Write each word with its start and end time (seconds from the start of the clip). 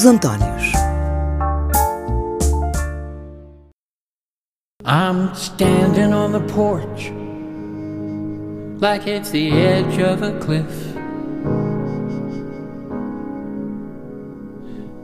Os 0.00 0.06
Antónios. 0.06 0.72
I'm 4.82 5.34
standing 5.34 6.14
on 6.14 6.32
the 6.32 6.40
porch 6.54 7.12
like 8.80 9.06
it's 9.06 9.30
the 9.30 9.50
edge 9.52 10.00
of 10.00 10.22
a 10.22 10.38
cliff. 10.38 10.64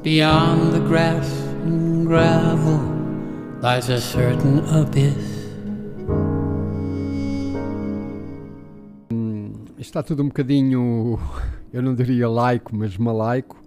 Beyond 0.03 0.73
the 0.73 0.81
grass 0.89 1.31
and 1.67 2.07
gravel 2.07 2.81
lies 3.61 3.91
a 3.91 4.01
certain 4.01 4.61
abyss. 4.71 5.37
Está 9.79 10.03
tudo 10.03 10.23
um 10.23 10.29
bocadinho, 10.29 11.19
eu 11.71 11.83
não 11.83 11.95
diria 11.95 12.27
laico, 12.31 12.75
mas 12.75 12.97
malaico. 12.97 13.66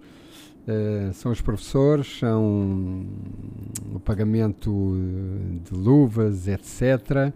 Uh, 0.70 1.12
são 1.14 1.32
os 1.32 1.40
professores, 1.40 2.20
são 2.20 3.04
o 3.92 3.98
pagamento 3.98 4.94
de 5.64 5.74
luvas, 5.74 6.46
etc. 6.46 7.32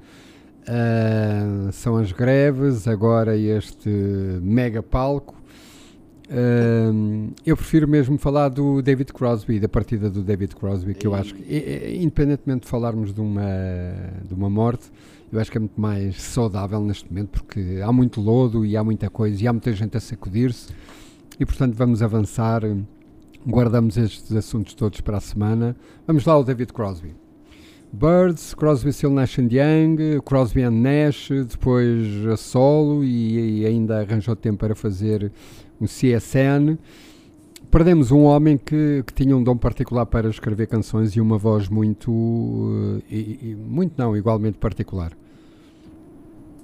Uh, 0.63 1.73
são 1.73 1.97
as 1.97 2.13
greves, 2.13 2.87
agora 2.87 3.37
este 3.37 3.89
mega 4.41 4.85
palco. 4.85 5.35
Uh, 6.27 7.33
eu 7.45 7.57
prefiro 7.57 7.89
mesmo 7.89 8.17
falar 8.19 8.51
do 8.51 8.81
David 8.81 9.13
Crosby, 9.13 9.59
da 9.59 9.69
partida 9.69 10.09
do 10.09 10.23
David 10.23 10.55
Crosby, 10.55 10.95
que 10.95 11.07
eu 11.07 11.13
acho 11.13 11.35
que, 11.35 11.99
independentemente 12.01 12.63
de 12.63 12.69
falarmos 12.69 13.13
de 13.13 13.21
uma, 13.21 13.43
de 14.25 14.33
uma 14.33 14.49
morte, 14.49 14.93
eu 15.33 15.41
acho 15.41 15.51
que 15.51 15.59
é 15.59 15.61
muito 15.61 15.81
mais 15.81 16.23
saudável 16.23 16.81
neste 16.81 17.13
momento, 17.13 17.31
porque 17.31 17.81
há 17.83 17.93
muito 17.93 18.21
lodo 18.21 18.65
e 18.65 18.77
há 18.77 18.85
muita 18.85 19.11
coisa 19.11 19.43
e 19.43 19.49
há 19.49 19.53
muita 19.53 19.73
gente 19.73 19.97
a 19.97 20.01
sacudir-se, 20.01 20.73
e 21.39 21.45
portanto 21.45 21.75
vamos 21.75 22.01
avançar. 22.01 22.63
Guardamos 23.47 23.99
estes 23.99 24.35
assuntos 24.35 24.73
todos 24.73 25.03
para 25.03 25.19
a 25.19 25.21
semana. 25.21 25.77
Vamos 26.07 26.25
lá 26.25 26.33
ao 26.33 26.43
David 26.43 26.73
Crosby. 26.73 27.15
Birds, 27.93 28.55
Crosby, 28.55 28.93
Still 28.93 29.11
Nash 29.11 29.39
and 29.39 29.49
Young, 29.53 30.21
Crosby 30.25 30.63
and 30.63 30.83
Nash, 30.83 31.29
depois 31.29 32.27
a 32.27 32.37
solo 32.37 33.05
e, 33.05 33.61
e, 33.61 33.67
ainda 33.67 34.01
arranjou 34.01 34.35
tempo 34.35 34.59
para 34.59 34.75
fazer 34.75 35.31
um 35.81 35.85
CSN. 35.85 36.77
Perdemos 37.71 38.11
um 38.11 38.23
homem 38.23 38.57
que, 38.57 39.05
que, 39.07 39.13
tinha 39.13 39.37
um 39.37 39.43
dom 39.45 39.57
particular 39.57 40.07
para 40.07 40.29
escrever 40.29 40.67
canções 40.67 41.15
e 41.15 41.21
uma 41.21 41.37
voz 41.37 41.69
muito, 41.69 42.11
uh, 42.11 43.03
e, 43.11 43.39
e, 43.43 43.55
muito 43.55 43.93
não, 43.97 44.17
igualmente 44.17 44.59
particular. 44.59 45.13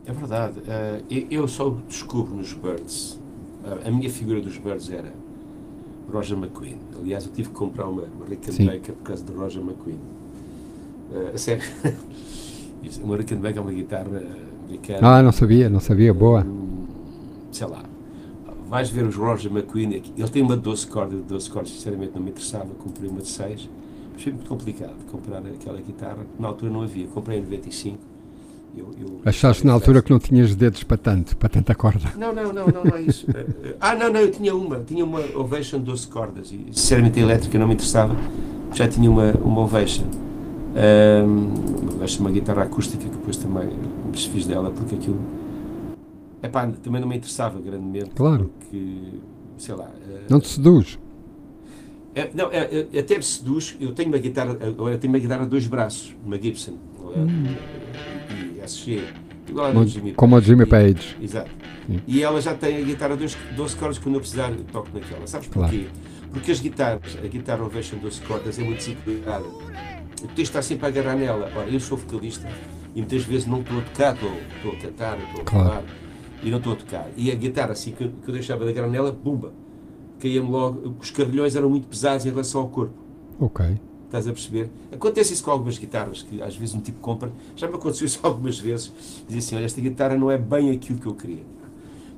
É 0.07 0.13
verdade. 0.13 0.61
Uh, 0.61 1.27
eu 1.31 1.47
só 1.47 1.77
descubro 1.87 2.35
nos 2.35 2.55
Birds. 2.55 3.21
Uh, 3.63 3.87
a 3.87 3.91
minha 3.91 4.11
figura 4.11 4.41
dos 4.41 4.57
Birds 4.57 4.91
era 4.91 5.13
Roger 6.13 6.37
McQueen. 6.37 6.79
Aliás, 6.99 7.27
eu 7.27 7.33
tive 7.33 7.49
que 7.49 7.55
comprar 7.55 7.87
uma, 7.89 8.03
uma 8.03 8.27
Rickenbacker 8.27 8.95
por 8.95 9.03
causa 9.03 9.25
de 9.25 9.33
Roger 9.33 9.63
McQueen. 9.63 9.99
Uh, 11.11 11.35
a 11.35 11.39
sério. 11.39 11.65
uma 13.03 13.17
Rickenbacker 13.17 13.59
é 13.59 13.61
uma 13.61 13.73
guitarra 13.73 14.23
americana. 14.67 14.99
Ah, 15.03 15.23
não 15.23 15.33
sabia, 15.33 15.69
não 15.69 15.81
sabia. 15.81 16.13
Boa. 16.13 16.45
Um, 16.45 16.87
sei 17.53 17.67
lá. 17.67 17.83
Vais 18.69 18.89
ver 18.91 19.05
os 19.05 19.17
Roger 19.17 19.51
McQueen. 19.51 20.03
Ele 20.17 20.29
tem 20.29 20.43
uma 20.43 20.57
12 20.57 20.87
cordas, 20.87 21.19
de 21.19 21.25
12 21.27 21.51
cordas, 21.51 21.73
sinceramente 21.73 22.13
não 22.15 22.23
me 22.23 22.31
interessava. 22.31 22.69
Comprei 22.79 23.11
uma 23.11 23.21
de 23.21 23.29
6. 23.29 23.69
Achei 24.15 24.33
muito 24.33 24.49
complicado 24.49 24.95
comprar 25.11 25.39
aquela 25.39 25.81
guitarra. 25.81 26.27
Na 26.39 26.49
altura 26.49 26.71
não 26.71 26.83
havia. 26.83 27.07
Comprei 27.09 27.39
em 27.39 27.43
95 27.43 28.10
eu, 28.77 28.91
eu, 28.99 29.21
Achaste 29.25 29.67
na 29.67 29.73
altura 29.73 30.03
que 30.03 30.11
não 30.11 30.19
tinhas 30.19 30.55
dedos 30.55 30.83
para 30.83 30.97
tanto, 30.97 31.37
para 31.37 31.49
tanta 31.49 31.75
corda? 31.75 32.13
Não, 32.17 32.35
não, 32.35 32.53
não, 32.53 32.67
não, 32.67 32.85
não 32.85 32.97
é 32.97 33.03
isso. 33.03 33.27
Eh, 33.35 33.47
eh, 33.71 33.77
ah, 33.81 33.95
não, 33.95 34.13
não, 34.13 34.21
eu 34.21 34.31
tinha 34.31 34.55
uma, 34.55 34.81
tinha 34.81 35.05
uma 35.05 35.21
Ovation 35.35 35.81
12 35.81 36.09
cordas 36.09 36.53
e 36.53 36.67
sinceramente 36.73 37.19
a 37.19 37.23
elétrica 37.23 37.59
não 37.59 37.67
me 37.67 37.75
interessava, 37.75 38.17
já 38.73 38.89
tinha 38.89 39.11
uma, 39.11 39.33
uma 39.33 39.63
Ovation. 39.63 40.05
Um, 40.05 41.83
uma 41.83 41.93
Ovation, 41.95 42.21
uma 42.21 42.31
guitarra 42.31 42.63
acústica 42.63 43.03
que 43.03 43.11
depois 43.11 43.37
também 43.37 43.67
me 43.67 44.13
desfiz 44.13 44.47
dela 44.47 44.71
porque 44.71 44.95
aquilo. 44.95 45.21
Epá, 46.43 46.67
também 46.83 47.01
não 47.01 47.09
me 47.09 47.17
interessava 47.17 47.61
grandemente. 47.61 48.11
Claro. 48.11 48.51
Porque, 48.59 49.21
sei 49.59 49.75
lá. 49.75 49.85
Uh, 49.87 50.31
não 50.31 50.41
te 50.41 50.49
seduz? 50.49 50.99
É, 52.15 52.31
não, 52.35 52.51
é, 52.51 52.87
é, 52.93 52.99
até 52.99 53.17
me 53.17 53.23
seduz. 53.23 53.77
Eu 53.81 53.95
tenho 53.95 54.09
uma 54.09 54.19
guitarra, 54.19 54.57
agora 54.61 54.99
tenho 54.99 55.13
uma 55.13 55.19
guitarra 55.19 55.45
de 55.45 55.51
dois 55.51 55.67
braços, 55.67 56.15
uma 56.25 56.41
Gibson. 56.41 56.75
Hum. 57.17 57.55
SG. 58.71 59.03
Igual 59.49 59.67
a 59.79 59.85
Jimmy 59.85 60.13
Como 60.13 60.37
a 60.37 60.41
Jimmy 60.41 60.67
Page. 60.67 61.17
Exato. 61.21 61.51
Sim. 61.87 62.01
E 62.07 62.23
ela 62.23 62.41
já 62.41 62.55
tem 62.55 62.77
a 62.77 62.83
guitarra 62.83 63.17
12, 63.17 63.37
12 63.57 63.77
cordas, 63.77 63.99
quando 63.99 64.15
eu 64.15 64.21
precisar, 64.21 64.51
eu 64.51 64.65
toco 64.65 64.89
naquela. 64.95 65.27
Sabes 65.27 65.49
claro. 65.49 65.71
porquê? 65.73 65.89
Porque 66.33 66.53
as 66.53 66.61
guitarras, 66.61 67.19
a 67.23 67.27
guitarra 67.27 67.65
Ovation 67.65 67.97
12 67.99 68.21
cordas 68.21 68.59
é 68.59 68.63
muito 68.63 68.79
desequilibrada. 68.79 69.45
O 69.45 70.29
texto 70.29 70.41
está 70.41 70.63
sempre 70.63 70.87
a 70.87 70.89
agarrar 70.89 71.17
nela. 71.17 71.51
Ora, 71.57 71.69
eu 71.69 71.81
sou 71.81 71.99
vocalista 71.99 72.49
e 72.95 73.01
muitas 73.01 73.25
vezes 73.25 73.47
não 73.47 73.61
estou 73.61 73.79
a 73.79 73.83
tocar, 73.83 74.15
estou, 74.15 74.33
estou 74.57 74.73
a 74.73 74.77
cantar, 74.77 75.19
estou 75.19 75.41
a 75.41 75.45
claro. 75.45 75.69
falar 75.69 75.85
e 76.43 76.51
não 76.51 76.59
estou 76.59 76.73
a 76.75 76.77
tocar. 76.77 77.09
E 77.17 77.31
a 77.33 77.35
guitarra, 77.35 77.73
assim 77.73 77.93
que 77.93 78.05
eu, 78.05 78.13
que 78.23 78.29
eu 78.29 78.35
deixava 78.35 78.65
de 78.65 78.71
agarrar 78.71 78.89
nela, 78.89 79.11
bumba, 79.11 79.53
caía-me 80.21 80.49
logo. 80.49 80.97
Os 81.01 81.11
carrilhões 81.11 81.57
eram 81.57 81.69
muito 81.69 81.89
pesados 81.89 82.25
em 82.25 82.31
relação 82.31 82.61
ao 82.61 82.69
corpo. 82.69 82.95
Ok. 83.41 83.67
Estás 84.11 84.27
a 84.27 84.33
perceber? 84.33 84.69
Acontece 84.91 85.33
isso 85.33 85.45
com 85.45 85.53
algumas 85.53 85.79
guitarras, 85.79 86.25
que 86.25 86.43
às 86.43 86.57
vezes 86.57 86.75
um 86.75 86.81
tipo 86.81 86.99
compra. 86.99 87.31
Já 87.55 87.69
me 87.69 87.77
aconteceu 87.77 88.05
isso 88.05 88.19
algumas 88.27 88.59
vezes. 88.59 88.93
Diz 89.29 89.45
assim: 89.45 89.55
olha, 89.55 89.65
esta 89.65 89.81
guitarra 89.81 90.17
não 90.17 90.29
é 90.29 90.37
bem 90.37 90.73
aquilo 90.73 90.99
que 90.99 91.07
eu 91.07 91.15
queria. 91.15 91.45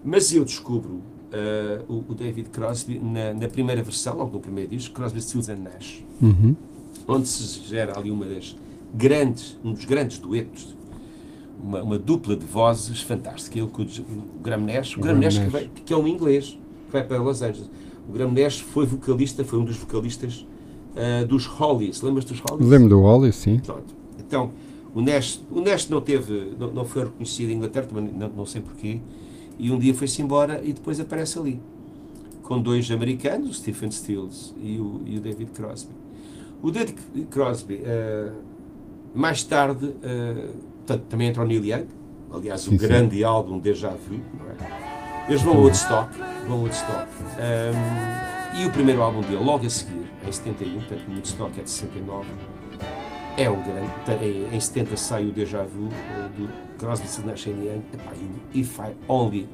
Mas 0.02 0.32
eu 0.32 0.42
descubro 0.42 0.94
uh, 0.94 1.92
o, 1.92 2.02
o, 2.08 2.14
David 2.14 2.48
Crosby 2.48 2.98
na, 2.98 3.34
na, 3.34 3.46
primeira 3.46 3.82
versão, 3.82 4.16
logo 4.16 4.32
no 4.32 4.40
primeiro 4.40 4.70
disco, 4.70 4.94
Crosby, 4.94 5.20
Stills 5.20 5.52
and 5.52 5.56
Nash, 5.56 6.02
uhum. 6.20 6.56
onde 7.06 7.28
se 7.28 7.60
gera 7.60 7.98
ali 7.98 8.10
uma 8.10 8.24
das 8.24 8.56
grandes, 8.94 9.58
um 9.62 9.74
dos 9.74 9.84
grandes 9.84 10.16
duetos, 10.16 10.74
uma, 11.62 11.82
uma 11.82 11.98
dupla 11.98 12.34
de 12.34 12.46
vozes 12.46 13.02
fantástica. 13.02 13.58
Ele 13.58 13.68
com 13.68 13.82
o, 13.82 13.84
o 13.84 14.40
Graham 14.42 14.62
Nash, 14.62 14.96
o, 14.96 15.00
Graham 15.00 15.18
Nash, 15.18 15.34
Nash. 15.34 15.44
Que, 15.44 15.50
vai, 15.50 15.70
que, 15.84 15.92
é 15.92 15.96
um 15.96 16.08
inglês, 16.08 16.58
que 16.86 16.92
vai 16.92 17.04
para 17.04 17.20
Los 17.20 17.42
Angeles. 17.42 17.68
O 18.08 18.12
Graham 18.12 18.32
Nash 18.32 18.60
foi 18.60 18.86
vocalista, 18.86 19.44
foi 19.44 19.58
um 19.58 19.64
dos 19.64 19.76
vocalistas 19.76 20.46
uh, 20.94 21.26
dos 21.26 21.46
Hollies. 21.46 22.00
Lembras 22.02 22.24
dos 22.24 22.40
Hollies? 22.40 22.68
Lembro 22.68 22.88
do 22.88 23.00
Hollies, 23.00 23.36
sim. 23.36 23.58
Pronto. 23.58 23.94
Então, 24.18 24.50
o 24.94 25.00
Nash, 25.00 25.42
o 25.50 25.60
Nash 25.60 25.88
não 25.88 26.00
teve, 26.00 26.52
não, 26.58 26.70
não 26.70 26.84
foi 26.84 27.04
reconhecido 27.04 27.50
em 27.50 27.54
Inglaterra, 27.54 27.86
também 27.86 28.12
não, 28.12 28.28
não 28.28 28.46
sei 28.46 28.60
porquê, 28.60 29.00
e 29.58 29.70
um 29.70 29.78
dia 29.78 29.94
foi-se 29.94 30.20
embora 30.22 30.60
e 30.62 30.72
depois 30.72 31.00
aparece 31.00 31.38
ali, 31.38 31.60
com 32.42 32.60
dois 32.60 32.90
americanos, 32.90 33.50
o 33.50 33.54
Stephen 33.54 33.90
Stills 33.90 34.54
e 34.60 34.78
o, 34.78 35.00
e 35.06 35.16
o 35.16 35.20
David 35.20 35.50
Crosby. 35.52 35.92
O 36.62 36.70
David 36.70 36.98
Crosby, 37.30 37.76
uh, 37.76 38.32
mais 39.14 39.42
tarde, 39.42 39.86
uh, 39.86 40.98
também 41.08 41.28
entrou 41.28 41.46
Neil 41.46 41.64
Young, 41.64 41.86
aliás, 42.32 42.62
sim, 42.62 42.74
o 42.74 42.78
grande 42.78 43.16
sim. 43.16 43.24
álbum 43.24 43.58
Deja 43.58 43.90
Vu, 43.90 44.20
não 44.38 44.50
é? 44.50 44.92
Eles 45.28 45.42
vão 45.42 45.54
a 45.54 45.58
Woodstock, 45.58 46.18
vão 46.48 46.58
a 46.58 46.60
Woodstock. 46.62 47.08
Um, 47.38 48.60
e 48.60 48.66
o 48.66 48.70
primeiro 48.70 49.00
álbum 49.02 49.20
dele, 49.20 49.42
logo 49.42 49.64
a 49.64 49.70
seguir, 49.70 50.01
em 50.26 50.32
71, 50.32 50.74
portanto 50.74 51.08
o 51.08 51.12
Woodstock 51.12 51.60
é 51.60 51.62
de 51.62 51.70
69, 51.70 52.28
é 53.36 53.50
um 53.50 53.62
grande. 53.62 54.54
Em 54.54 54.60
70 54.60 54.96
sai 54.96 55.26
o 55.26 55.32
Deja 55.32 55.64
Vu 55.64 55.88
do 56.36 56.48
Crosby, 56.78 57.08
Stills 57.08 57.30
Nash 57.30 57.46
Young. 57.46 57.82
If 58.54 58.78
I 58.78 58.94
only, 59.08 59.48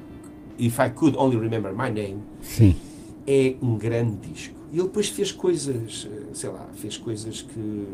If 0.58 0.78
I 0.78 0.90
Could 0.90 1.16
Only 1.16 1.36
Remember 1.36 1.72
My 1.72 1.90
Name, 1.90 2.22
Sim. 2.40 2.76
é 3.26 3.54
um 3.62 3.76
grande 3.76 4.16
disco. 4.28 4.56
E 4.72 4.78
ele 4.78 4.88
depois 4.88 5.08
fez 5.08 5.32
coisas, 5.32 6.08
sei 6.32 6.50
lá, 6.50 6.68
fez 6.74 6.96
coisas 6.98 7.42
que, 7.42 7.86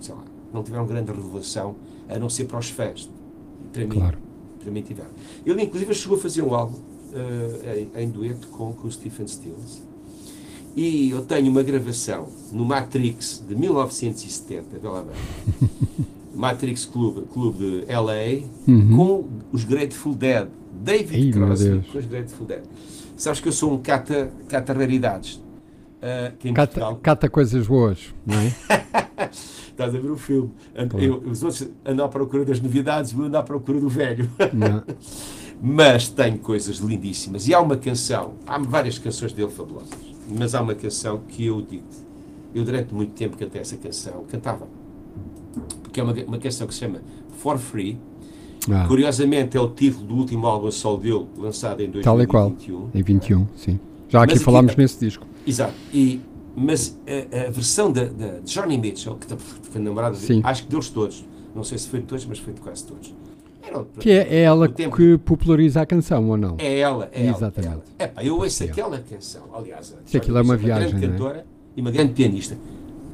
sei 0.00 0.14
lá, 0.14 0.24
não 0.52 0.62
tiveram 0.62 0.86
grande 0.86 1.12
revelação, 1.12 1.76
a 2.08 2.18
não 2.18 2.28
ser 2.28 2.44
para 2.44 2.58
os 2.58 2.68
fãs. 2.68 3.08
Para 3.72 3.82
mim, 3.82 3.88
claro. 3.88 4.18
para 4.58 4.70
mim 4.70 4.82
tiveram. 4.82 5.10
Ele 5.46 5.62
inclusive 5.62 5.94
chegou 5.94 6.18
a 6.18 6.20
fazer 6.20 6.42
um 6.42 6.54
álbum 6.54 6.76
uh, 6.76 7.96
em, 7.96 8.02
em, 8.02 8.10
dueto 8.10 8.48
com, 8.48 8.72
com 8.72 8.88
o 8.88 8.90
Stephen 8.90 9.26
Stills 9.28 9.82
e 10.76 11.10
eu 11.10 11.22
tenho 11.22 11.50
uma 11.50 11.62
gravação 11.62 12.28
no 12.52 12.64
Matrix 12.64 13.44
de 13.46 13.54
1970, 13.54 14.78
vê 14.78 14.88
lá 14.88 15.02
bem. 15.02 15.70
Matrix 16.34 16.86
Club, 16.86 17.26
Club 17.28 17.56
de 17.56 17.84
LA, 17.86 18.46
uhum. 18.66 18.96
com 18.96 19.28
os 19.52 19.64
Grateful 19.64 20.14
Dead. 20.14 20.48
David 20.72 21.26
Ei, 21.26 21.32
Crosby 21.32 21.82
com 21.92 21.98
os 21.98 22.06
Grateful 22.06 22.46
Dead. 22.46 22.62
Sabes 23.16 23.40
que 23.40 23.48
eu 23.48 23.52
sou 23.52 23.74
um 23.74 23.78
cata, 23.78 24.30
cata 24.48 24.72
raridades. 24.72 25.34
Uh, 26.00 26.54
cata, 26.54 26.98
cata, 27.02 27.28
coisas 27.28 27.66
boas, 27.66 28.14
não 28.24 28.38
é? 28.38 28.54
Estás 29.30 29.94
a 29.94 29.98
ver 29.98 30.10
o 30.10 30.16
filme. 30.16 30.50
Eu, 30.98 31.18
os 31.18 31.42
outros 31.42 31.68
andam 31.84 32.06
à 32.06 32.08
procura 32.08 32.44
das 32.44 32.60
novidades, 32.60 33.12
eu 33.12 33.22
ando 33.22 33.36
à 33.36 33.42
procura 33.42 33.78
do 33.78 33.88
velho. 33.88 34.30
Mas 35.60 36.08
tem 36.08 36.38
coisas 36.38 36.78
lindíssimas. 36.78 37.46
E 37.46 37.52
há 37.52 37.60
uma 37.60 37.76
canção, 37.76 38.36
há 38.46 38.58
várias 38.58 38.98
canções 38.98 39.34
dele 39.34 39.50
fabulosas 39.50 40.09
mas 40.30 40.54
há 40.54 40.62
uma 40.62 40.74
canção 40.74 41.20
que 41.28 41.46
eu 41.46 41.60
digo, 41.62 41.84
eu 42.54 42.64
durante 42.64 42.94
muito 42.94 43.12
tempo 43.12 43.36
cantei 43.36 43.60
essa 43.60 43.76
canção, 43.76 44.24
cantava, 44.28 44.66
porque 45.82 46.00
é 46.00 46.02
uma, 46.02 46.12
uma 46.12 46.38
canção 46.38 46.66
que 46.66 46.74
se 46.74 46.80
chama 46.80 47.00
For 47.38 47.58
Free, 47.58 47.98
ah. 48.70 48.86
curiosamente 48.86 49.56
é 49.56 49.60
o 49.60 49.68
título 49.68 50.06
do 50.06 50.14
último 50.16 50.46
álbum 50.46 50.70
solo 50.70 50.98
dele, 50.98 51.26
lançado 51.36 51.80
em 51.80 51.90
2021. 51.90 52.02
Tal 52.02 52.22
e 52.22 52.26
qual, 52.26 52.54
em 52.94 53.02
21, 53.02 53.46
sim. 53.56 53.80
Já 54.08 54.22
aqui 54.22 54.34
mas 54.34 54.42
falámos 54.42 54.72
aqui, 54.72 54.80
nesse 54.80 54.98
disco. 54.98 55.26
Exato, 55.46 55.74
e, 55.92 56.20
Mas 56.56 56.98
a, 57.06 57.46
a 57.46 57.50
versão 57.50 57.92
da, 57.92 58.04
da 58.04 58.40
de 58.40 58.52
Johnny 58.52 58.76
Mitchell, 58.76 59.16
que 59.16 59.26
foi 59.36 59.80
namorada 59.80 60.16
dele, 60.16 60.40
acho 60.44 60.64
que 60.64 60.68
deles 60.68 60.88
todos, 60.88 61.24
não 61.54 61.64
sei 61.64 61.78
se 61.78 61.88
foi 61.88 62.00
de 62.00 62.06
todos, 62.06 62.26
mas 62.26 62.38
foi 62.38 62.52
de 62.52 62.60
quase 62.60 62.84
todos. 62.84 63.14
Era, 63.62 63.84
que 63.98 64.10
é, 64.10 64.26
é 64.28 64.40
ela 64.42 64.68
que 64.68 65.18
populariza 65.18 65.82
a 65.82 65.86
canção, 65.86 66.28
ou 66.28 66.36
não? 66.36 66.56
É 66.58 66.78
ela, 66.78 67.10
é 67.12 67.26
Exatamente. 67.26 67.74
ela. 67.74 67.84
Epá, 67.98 68.24
eu 68.24 68.36
ouço 68.36 68.64
aquela 68.64 68.98
canção, 68.98 69.42
aliás. 69.54 69.94
Se 70.06 70.16
aquilo 70.16 70.38
é 70.38 70.42
uma 70.42 70.56
viagem. 70.56 70.88
Uma 70.88 70.98
grande 70.98 71.04
é? 71.04 71.08
cantora 71.08 71.46
e 71.76 71.80
uma 71.80 71.90
grande 71.90 72.12
pianista. 72.12 72.56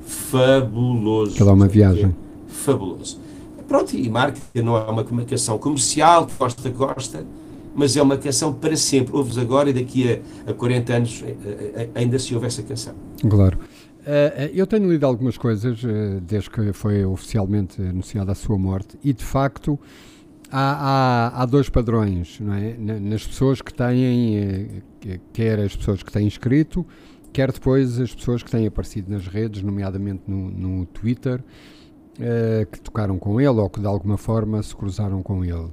Fabuloso. 0.07 1.33
Aquilo 1.33 1.51
é 1.51 1.53
uma 1.53 1.69
viagem. 1.69 2.17
Fabuloso. 2.47 3.19
Pronto, 3.67 3.97
e 3.97 4.09
marca, 4.09 4.39
não 4.55 4.77
é 4.77 4.85
uma 4.85 5.25
canção 5.25 5.59
comercial, 5.59 6.29
gosta, 6.39 6.71
gosta, 6.71 7.27
mas 7.75 7.97
é 7.97 8.03
uma 8.03 8.17
canção 8.17 8.53
para 8.53 8.77
sempre. 8.77 9.15
Ouves 9.15 9.37
agora 9.37 9.71
e 9.71 9.73
daqui 9.73 10.21
a, 10.47 10.51
a 10.51 10.55
40 10.55 10.93
anos 10.95 11.25
eh, 11.27 11.35
eh, 11.75 11.89
ainda 11.95 12.19
se 12.19 12.33
ouve 12.35 12.47
essa 12.47 12.63
canção. 12.63 12.95
Claro. 13.29 13.59
Uh, 14.07 14.55
eu 14.55 14.69
tenho 14.69 14.89
lido 14.89 15.05
algumas 15.05 15.37
coisas 15.37 15.83
uh, 15.83 16.21
desde 16.21 16.49
que 16.49 16.73
foi 16.73 17.05
oficialmente 17.05 17.83
anunciada 17.83 18.31
a 18.31 18.35
sua 18.37 18.57
morte 18.57 18.97
e 19.03 19.13
de 19.13 19.25
facto 19.25 19.77
há, 20.51 21.31
há, 21.33 21.43
há 21.43 21.47
dois 21.47 21.69
padrões 21.69 22.41
é? 22.41 22.77
nas 22.79 23.27
pessoas 23.27 23.61
que 23.61 23.73
têm, 23.73 24.83
uh, 25.05 25.21
quer 25.33 25.61
as 25.61 25.75
pessoas 25.77 26.03
que 26.03 26.13
têm 26.13 26.27
escrito, 26.27 26.87
quer 27.33 27.53
depois 27.53 28.01
as 28.01 28.15
pessoas 28.15 28.43
que 28.43 28.51
têm 28.51 28.67
aparecido 28.67 29.11
nas 29.11 29.27
redes, 29.27 29.63
nomeadamente 29.63 30.23
no, 30.27 30.51
no 30.51 30.87
Twitter, 30.87 31.43
que 32.73 32.81
tocaram 32.81 33.19
com 33.19 33.39
ele 33.39 33.61
ou 33.61 33.69
que 33.69 33.79
de 33.79 33.87
alguma 33.87 34.17
forma 34.17 34.63
se 34.63 34.75
cruzaram 34.75 35.23
com 35.23 35.45
ele. 35.45 35.69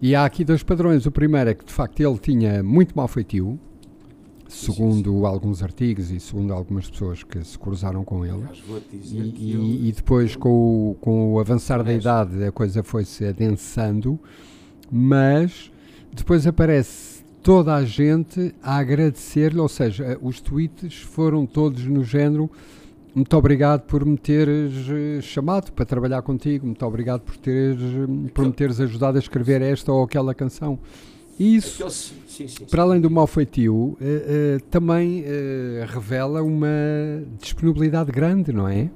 E 0.00 0.14
há 0.14 0.24
aqui 0.24 0.44
dois 0.44 0.62
padrões. 0.62 1.06
O 1.06 1.10
primeiro 1.10 1.50
é 1.50 1.54
que 1.54 1.64
de 1.64 1.72
facto 1.72 2.00
ele 2.00 2.18
tinha 2.18 2.62
muito 2.62 2.94
mau 2.96 3.08
feitio, 3.08 3.58
segundo 4.48 5.26
alguns 5.26 5.62
artigos 5.62 6.10
e 6.10 6.20
segundo 6.20 6.52
algumas 6.52 6.88
pessoas 6.88 7.22
que 7.22 7.42
se 7.44 7.58
cruzaram 7.58 8.04
com 8.04 8.24
ele. 8.24 8.44
E, 8.92 9.18
e, 9.18 9.88
e, 9.88 9.92
depois, 9.92 10.36
com 10.36 10.90
o, 10.90 10.94
com 11.00 11.32
o 11.32 11.40
avançar 11.40 11.82
da 11.82 11.92
idade, 11.92 12.44
a 12.44 12.52
coisa 12.52 12.82
foi-se 12.82 13.24
adensando, 13.24 14.18
mas 14.90 15.70
depois 16.12 16.46
aparece 16.46 17.24
toda 17.42 17.74
a 17.74 17.84
gente 17.84 18.54
a 18.62 18.76
agradecer-lhe, 18.76 19.60
ou 19.60 19.68
seja, 19.68 20.18
os 20.20 20.40
tweets 20.40 20.96
foram 21.02 21.46
todos 21.46 21.84
no 21.84 22.02
género. 22.02 22.50
Muito 23.14 23.34
obrigado 23.36 23.82
por 23.82 24.04
me 24.04 24.18
teres 24.18 24.72
eh, 24.90 25.20
chamado 25.22 25.72
para 25.72 25.86
trabalhar 25.86 26.20
contigo. 26.22 26.66
Muito 26.66 26.84
obrigado 26.84 27.22
por, 27.22 27.36
teres, 27.36 27.78
por 28.34 28.44
me 28.44 28.52
teres 28.52 28.80
ajudado 28.80 29.16
a 29.16 29.20
escrever 29.20 29.62
esta 29.62 29.92
ou 29.92 30.02
aquela 30.02 30.34
canção. 30.34 30.78
Isso, 31.38 31.90
sim, 32.26 32.48
sim, 32.48 32.64
para 32.64 32.82
além 32.82 32.98
do 33.00 33.10
mau 33.10 33.26
feitio, 33.26 33.74
uh, 33.74 33.96
uh, 34.00 34.60
também 34.70 35.20
uh, 35.20 35.86
revela 35.86 36.42
uma 36.42 36.68
disponibilidade 37.38 38.10
grande, 38.10 38.52
não 38.52 38.66
é? 38.66 38.88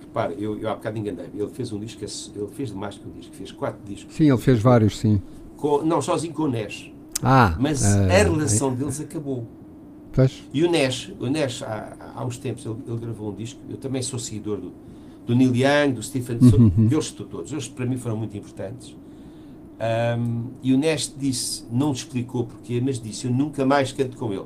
Repare, 0.00 0.34
eu, 0.38 0.58
eu 0.58 0.68
há 0.70 0.74
bocado 0.74 0.98
enganei-me. 0.98 1.38
Ele 1.38 1.50
fez 1.50 1.72
um 1.72 1.78
disco, 1.78 2.02
ele 2.02 2.48
fez 2.52 2.72
mais 2.72 2.96
que 2.96 3.06
um 3.06 3.12
disco, 3.12 3.34
fez 3.34 3.52
quatro 3.52 3.80
discos. 3.84 4.14
Sim, 4.16 4.28
ele 4.28 4.38
fez 4.38 4.60
vários, 4.60 4.98
sim. 4.98 5.20
Com, 5.58 5.82
não, 5.82 6.00
sozinho 6.00 6.32
com 6.32 6.44
o 6.44 6.50
Nash. 6.50 6.90
Ah, 7.22 7.54
Mas 7.60 7.84
a 7.84 8.06
relação 8.06 8.74
deles 8.74 8.98
acabou. 8.98 9.46
Pois? 10.12 10.42
E 10.52 10.64
o 10.64 10.70
Nash, 10.70 11.12
o 11.20 11.26
Nash 11.28 11.62
há, 11.62 11.96
há 12.16 12.24
uns 12.24 12.38
tempos, 12.38 12.64
ele, 12.64 12.76
ele, 12.88 12.96
gravou 12.96 13.30
um 13.30 13.34
disco. 13.34 13.60
Eu 13.68 13.76
também 13.76 14.02
sou 14.02 14.18
seguidor 14.18 14.58
do, 14.58 14.72
do 15.26 15.34
Neil 15.34 15.54
Young, 15.54 15.92
do 15.92 16.02
Stephen, 16.02 16.38
uhum. 16.40 16.86
deles 16.86 17.10
todos. 17.12 17.52
Eles 17.52 17.68
para 17.68 17.86
mim 17.86 17.96
foram 17.96 18.16
muito 18.16 18.36
importantes. 18.36 18.96
Um, 19.80 20.50
e 20.62 20.74
o 20.74 20.78
Neste 20.78 21.18
disse, 21.18 21.64
não 21.70 21.92
explicou 21.92 22.44
porquê, 22.44 22.82
mas 22.84 23.00
disse: 23.00 23.26
Eu 23.26 23.32
nunca 23.32 23.64
mais 23.64 23.92
canto 23.92 24.16
com 24.16 24.32
ele. 24.32 24.44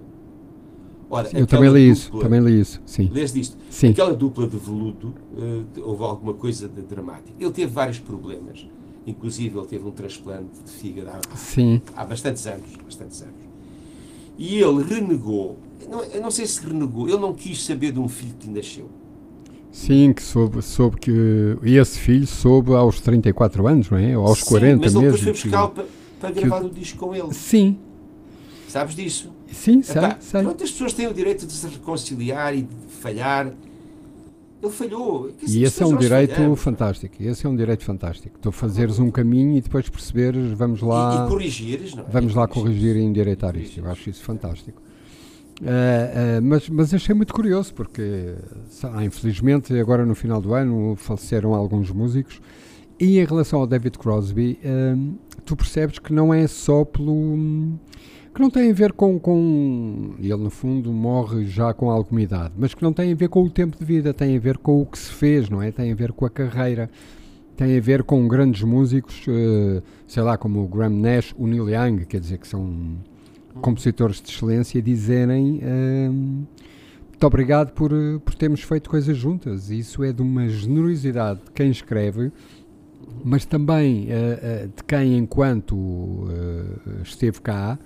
Ora, 1.10 1.28
eu 1.32 1.46
também 1.46 1.70
li 1.70 1.90
isso, 1.90 2.10
também 2.18 2.40
li 2.40 2.60
isso. 2.60 2.80
Sim. 2.86 3.10
Lês 3.12 3.32
disto? 3.32 3.56
Sim. 3.68 3.90
Aquela 3.90 4.14
dupla 4.14 4.46
de 4.46 4.56
veludo, 4.56 5.14
uh, 5.32 5.80
houve 5.82 6.02
alguma 6.04 6.34
coisa 6.34 6.68
de 6.68 6.82
dramática. 6.82 7.32
Ele 7.38 7.50
teve 7.50 7.70
vários 7.70 7.98
problemas, 7.98 8.66
inclusive 9.06 9.58
ele 9.58 9.66
teve 9.66 9.86
um 9.86 9.90
transplante 9.90 10.62
de 10.64 10.70
fígado 10.70 11.10
há, 11.10 11.36
Sim. 11.36 11.82
há 11.94 12.04
bastantes 12.04 12.46
anos, 12.46 12.68
bastantes 12.84 13.22
anos. 13.22 13.44
E 14.38 14.56
ele 14.56 14.82
renegou, 14.82 15.58
não, 15.88 16.02
eu 16.02 16.20
não 16.20 16.30
sei 16.30 16.46
se 16.46 16.64
renegou, 16.64 17.08
ele 17.08 17.18
não 17.18 17.34
quis 17.34 17.64
saber 17.64 17.92
de 17.92 18.00
um 18.00 18.08
filho 18.08 18.34
que 18.38 18.48
nasceu. 18.48 18.88
Sim, 19.74 20.12
que 20.12 20.22
soube, 20.22 20.62
soube 20.62 20.96
que 20.98 21.58
esse 21.64 21.98
filho 21.98 22.28
soube 22.28 22.72
aos 22.72 23.00
34 23.00 23.66
anos, 23.66 23.90
não 23.90 23.98
é? 23.98 24.16
Ou 24.16 24.24
aos 24.24 24.38
Sim, 24.38 24.50
40 24.50 24.76
mas 24.76 24.94
mesmo. 24.94 25.10
Mas 25.10 25.14
ele 25.14 25.22
foi 25.22 25.32
buscar 25.32 25.68
para, 25.68 25.84
para 26.20 26.30
gravar 26.30 26.60
que... 26.60 26.66
o 26.66 26.70
disco 26.70 26.98
com 26.98 27.12
ele. 27.12 27.34
Sim. 27.34 27.76
Sabes 28.68 28.94
disso? 28.94 29.32
Sim, 29.50 29.82
sei, 29.82 29.96
Epá, 29.96 30.16
sei. 30.20 30.42
Pronto, 30.42 30.62
as 30.62 30.70
pessoas 30.70 30.92
têm 30.92 31.08
o 31.08 31.12
direito 31.12 31.44
de 31.44 31.52
se 31.52 31.66
reconciliar 31.66 32.54
e 32.54 32.62
de 32.62 32.68
falhar. 33.00 33.52
Ele 34.62 34.72
falhou. 34.72 35.32
E 35.44 35.64
esse 35.64 35.82
é 35.82 35.86
um 35.86 35.96
direito 35.96 36.54
fantástico. 36.54 37.16
Esse 37.20 37.44
é 37.44 37.48
um 37.50 37.56
direito 37.56 37.84
fantástico. 37.84 38.38
Tu 38.40 38.52
fazeres 38.52 39.00
um 39.00 39.10
caminho 39.10 39.58
e 39.58 39.60
depois 39.60 39.88
perceberes, 39.88 40.52
vamos 40.52 40.82
lá. 40.82 41.22
E, 41.22 41.26
e 41.26 41.28
corrigires, 41.28 41.94
não 41.96 42.04
é? 42.04 42.06
Vamos 42.12 42.32
lá 42.32 42.46
corrigir 42.46 42.94
e 42.94 43.02
endireitar 43.02 43.56
isto. 43.56 43.80
Eu 43.80 43.90
acho 43.90 44.08
isso 44.08 44.22
fantástico. 44.22 44.80
Uh, 45.60 46.38
uh, 46.38 46.42
mas, 46.42 46.68
mas 46.68 46.92
achei 46.92 47.14
muito 47.14 47.32
curioso 47.32 47.72
porque, 47.74 48.34
ah, 48.82 49.04
infelizmente, 49.04 49.72
agora 49.78 50.04
no 50.04 50.14
final 50.14 50.40
do 50.40 50.52
ano 50.52 50.96
faleceram 50.96 51.54
alguns 51.54 51.90
músicos. 51.90 52.40
E 52.98 53.18
em 53.18 53.24
relação 53.24 53.60
ao 53.60 53.66
David 53.66 53.98
Crosby, 53.98 54.58
uh, 54.64 55.14
tu 55.44 55.56
percebes 55.56 55.98
que 55.98 56.12
não 56.12 56.32
é 56.32 56.46
só 56.46 56.84
pelo. 56.84 57.36
que 58.34 58.40
não 58.40 58.50
tem 58.50 58.70
a 58.70 58.74
ver 58.74 58.92
com, 58.92 59.18
com. 59.18 60.14
Ele, 60.18 60.36
no 60.36 60.50
fundo, 60.50 60.92
morre 60.92 61.44
já 61.46 61.72
com 61.72 61.90
alguma 61.90 62.22
idade, 62.22 62.54
mas 62.56 62.74
que 62.74 62.82
não 62.82 62.92
tem 62.92 63.12
a 63.12 63.16
ver 63.16 63.28
com 63.28 63.42
o 63.44 63.50
tempo 63.50 63.78
de 63.78 63.84
vida, 63.84 64.12
tem 64.12 64.36
a 64.36 64.40
ver 64.40 64.58
com 64.58 64.80
o 64.80 64.86
que 64.86 64.98
se 64.98 65.12
fez, 65.12 65.48
não 65.48 65.62
é? 65.62 65.70
Tem 65.70 65.90
a 65.92 65.94
ver 65.94 66.12
com 66.12 66.24
a 66.24 66.30
carreira, 66.30 66.90
tem 67.56 67.76
a 67.76 67.80
ver 67.80 68.02
com 68.04 68.26
grandes 68.28 68.62
músicos, 68.62 69.24
sei 70.06 70.22
lá, 70.22 70.36
como 70.36 70.62
o 70.62 70.68
Graham 70.68 71.00
Nash, 71.00 71.34
o 71.36 71.46
Neil 71.46 71.68
Young, 71.68 72.04
quer 72.06 72.20
dizer, 72.20 72.38
que 72.38 72.46
são 72.46 72.96
compositores 73.60 74.20
de 74.20 74.30
excelência 74.30 74.80
dizerem 74.82 75.60
hum, 75.62 76.44
muito 77.14 77.26
obrigado 77.28 77.72
por, 77.72 77.90
por 78.24 78.34
termos 78.34 78.60
feito 78.60 78.90
coisas 78.90 79.16
juntas. 79.16 79.70
Isso 79.70 80.02
é 80.02 80.12
de 80.12 80.20
uma 80.20 80.48
generosidade 80.48 81.40
de 81.44 81.52
quem 81.52 81.70
escreve, 81.70 82.30
mas 83.24 83.46
também 83.46 84.08
uh, 84.08 84.64
uh, 84.64 84.68
de 84.68 84.84
quem, 84.84 85.16
enquanto 85.16 85.74
uh, 85.74 87.02
esteve 87.02 87.40
cá, 87.40 87.78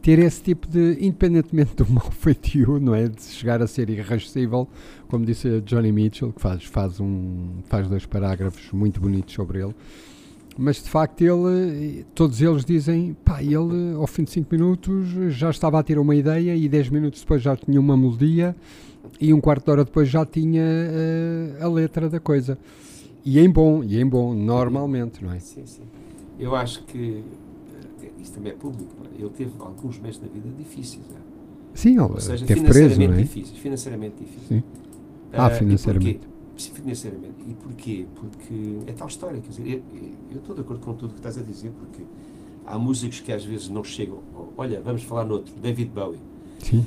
ter 0.00 0.18
esse 0.18 0.42
tipo 0.42 0.68
de, 0.68 0.98
independentemente 1.00 1.74
do 1.74 1.86
mau 1.90 2.10
feitio, 2.10 2.78
não 2.78 2.94
é? 2.94 3.08
De 3.08 3.22
chegar 3.22 3.62
a 3.62 3.66
ser 3.66 3.88
irrascível, 3.90 4.68
como 5.08 5.24
disse 5.24 5.60
Johnny 5.62 5.90
Mitchell, 5.90 6.32
que 6.32 6.40
faz, 6.40 6.62
faz, 6.64 7.00
um, 7.00 7.62
faz 7.64 7.88
dois 7.88 8.06
parágrafos 8.06 8.70
muito 8.70 9.00
bonitos 9.00 9.34
sobre 9.34 9.60
ele 9.60 9.74
mas 10.58 10.82
de 10.82 10.88
facto 10.88 11.20
ele, 11.22 12.04
todos 12.14 12.40
eles 12.40 12.64
dizem, 12.64 13.16
pá, 13.24 13.42
ele 13.42 13.94
ao 13.96 14.06
fim 14.06 14.24
de 14.24 14.30
5 14.30 14.48
minutos 14.50 15.08
já 15.34 15.50
estava 15.50 15.78
a 15.78 15.82
ter 15.82 15.98
uma 15.98 16.14
ideia 16.14 16.54
e 16.54 16.68
10 16.68 16.90
minutos 16.90 17.20
depois 17.20 17.42
já 17.42 17.56
tinha 17.56 17.80
uma 17.80 17.96
melodia 17.96 18.54
e 19.20 19.32
um 19.32 19.40
quarto 19.40 19.64
de 19.64 19.70
hora 19.70 19.84
depois 19.84 20.08
já 20.08 20.24
tinha 20.24 20.62
uh, 20.62 21.64
a 21.64 21.68
letra 21.68 22.08
da 22.08 22.20
coisa. 22.20 22.58
E 23.24 23.38
em 23.38 23.48
bom, 23.48 23.84
e 23.84 24.00
em 24.00 24.06
bom, 24.06 24.34
normalmente, 24.34 25.24
não 25.24 25.32
é? 25.32 25.38
Sim, 25.38 25.64
sim. 25.64 25.82
Eu 26.38 26.56
acho 26.56 26.82
que 26.84 27.22
eh, 28.02 28.10
isso 28.20 28.32
também 28.32 28.52
é 28.52 28.54
público, 28.54 28.92
é? 29.04 29.22
ele 29.22 29.30
teve 29.30 29.52
alguns 29.60 29.98
meses 30.00 30.18
da 30.18 30.26
vida 30.26 30.48
difíceis. 30.58 31.04
É? 31.14 31.18
Sim, 31.74 31.98
Ou 32.00 32.20
seja, 32.20 32.44
teve 32.44 32.60
financeiramente 32.60 32.96
preso, 32.96 33.10
não 33.12 33.18
é? 33.18 33.22
difíceis, 33.22 33.58
financeiramente 33.58 34.14
difíceis. 34.18 34.48
Sim. 34.48 34.62
Ah, 35.32 35.46
uh, 35.46 35.50
financeiramente 35.50 36.31
financeiramente. 36.56 37.34
E 37.46 37.54
porquê? 37.54 38.06
Porque 38.14 38.78
é 38.86 38.92
tal 38.92 39.08
história, 39.08 39.40
quer 39.40 39.48
dizer, 39.48 39.82
eu, 40.30 40.38
estou 40.38 40.54
de 40.54 40.60
acordo 40.60 40.84
com 40.84 40.94
tudo 40.94 41.10
o 41.10 41.12
que 41.14 41.18
estás 41.18 41.38
a 41.38 41.42
dizer, 41.42 41.70
porque 41.78 42.02
há 42.66 42.78
músicos 42.78 43.20
que 43.20 43.32
às 43.32 43.44
vezes 43.44 43.68
não 43.68 43.82
chegam. 43.82 44.20
Olha, 44.56 44.80
vamos 44.80 45.02
falar 45.02 45.24
noutro, 45.24 45.52
David 45.60 45.90
Bowie. 45.90 46.20
Sim. 46.58 46.86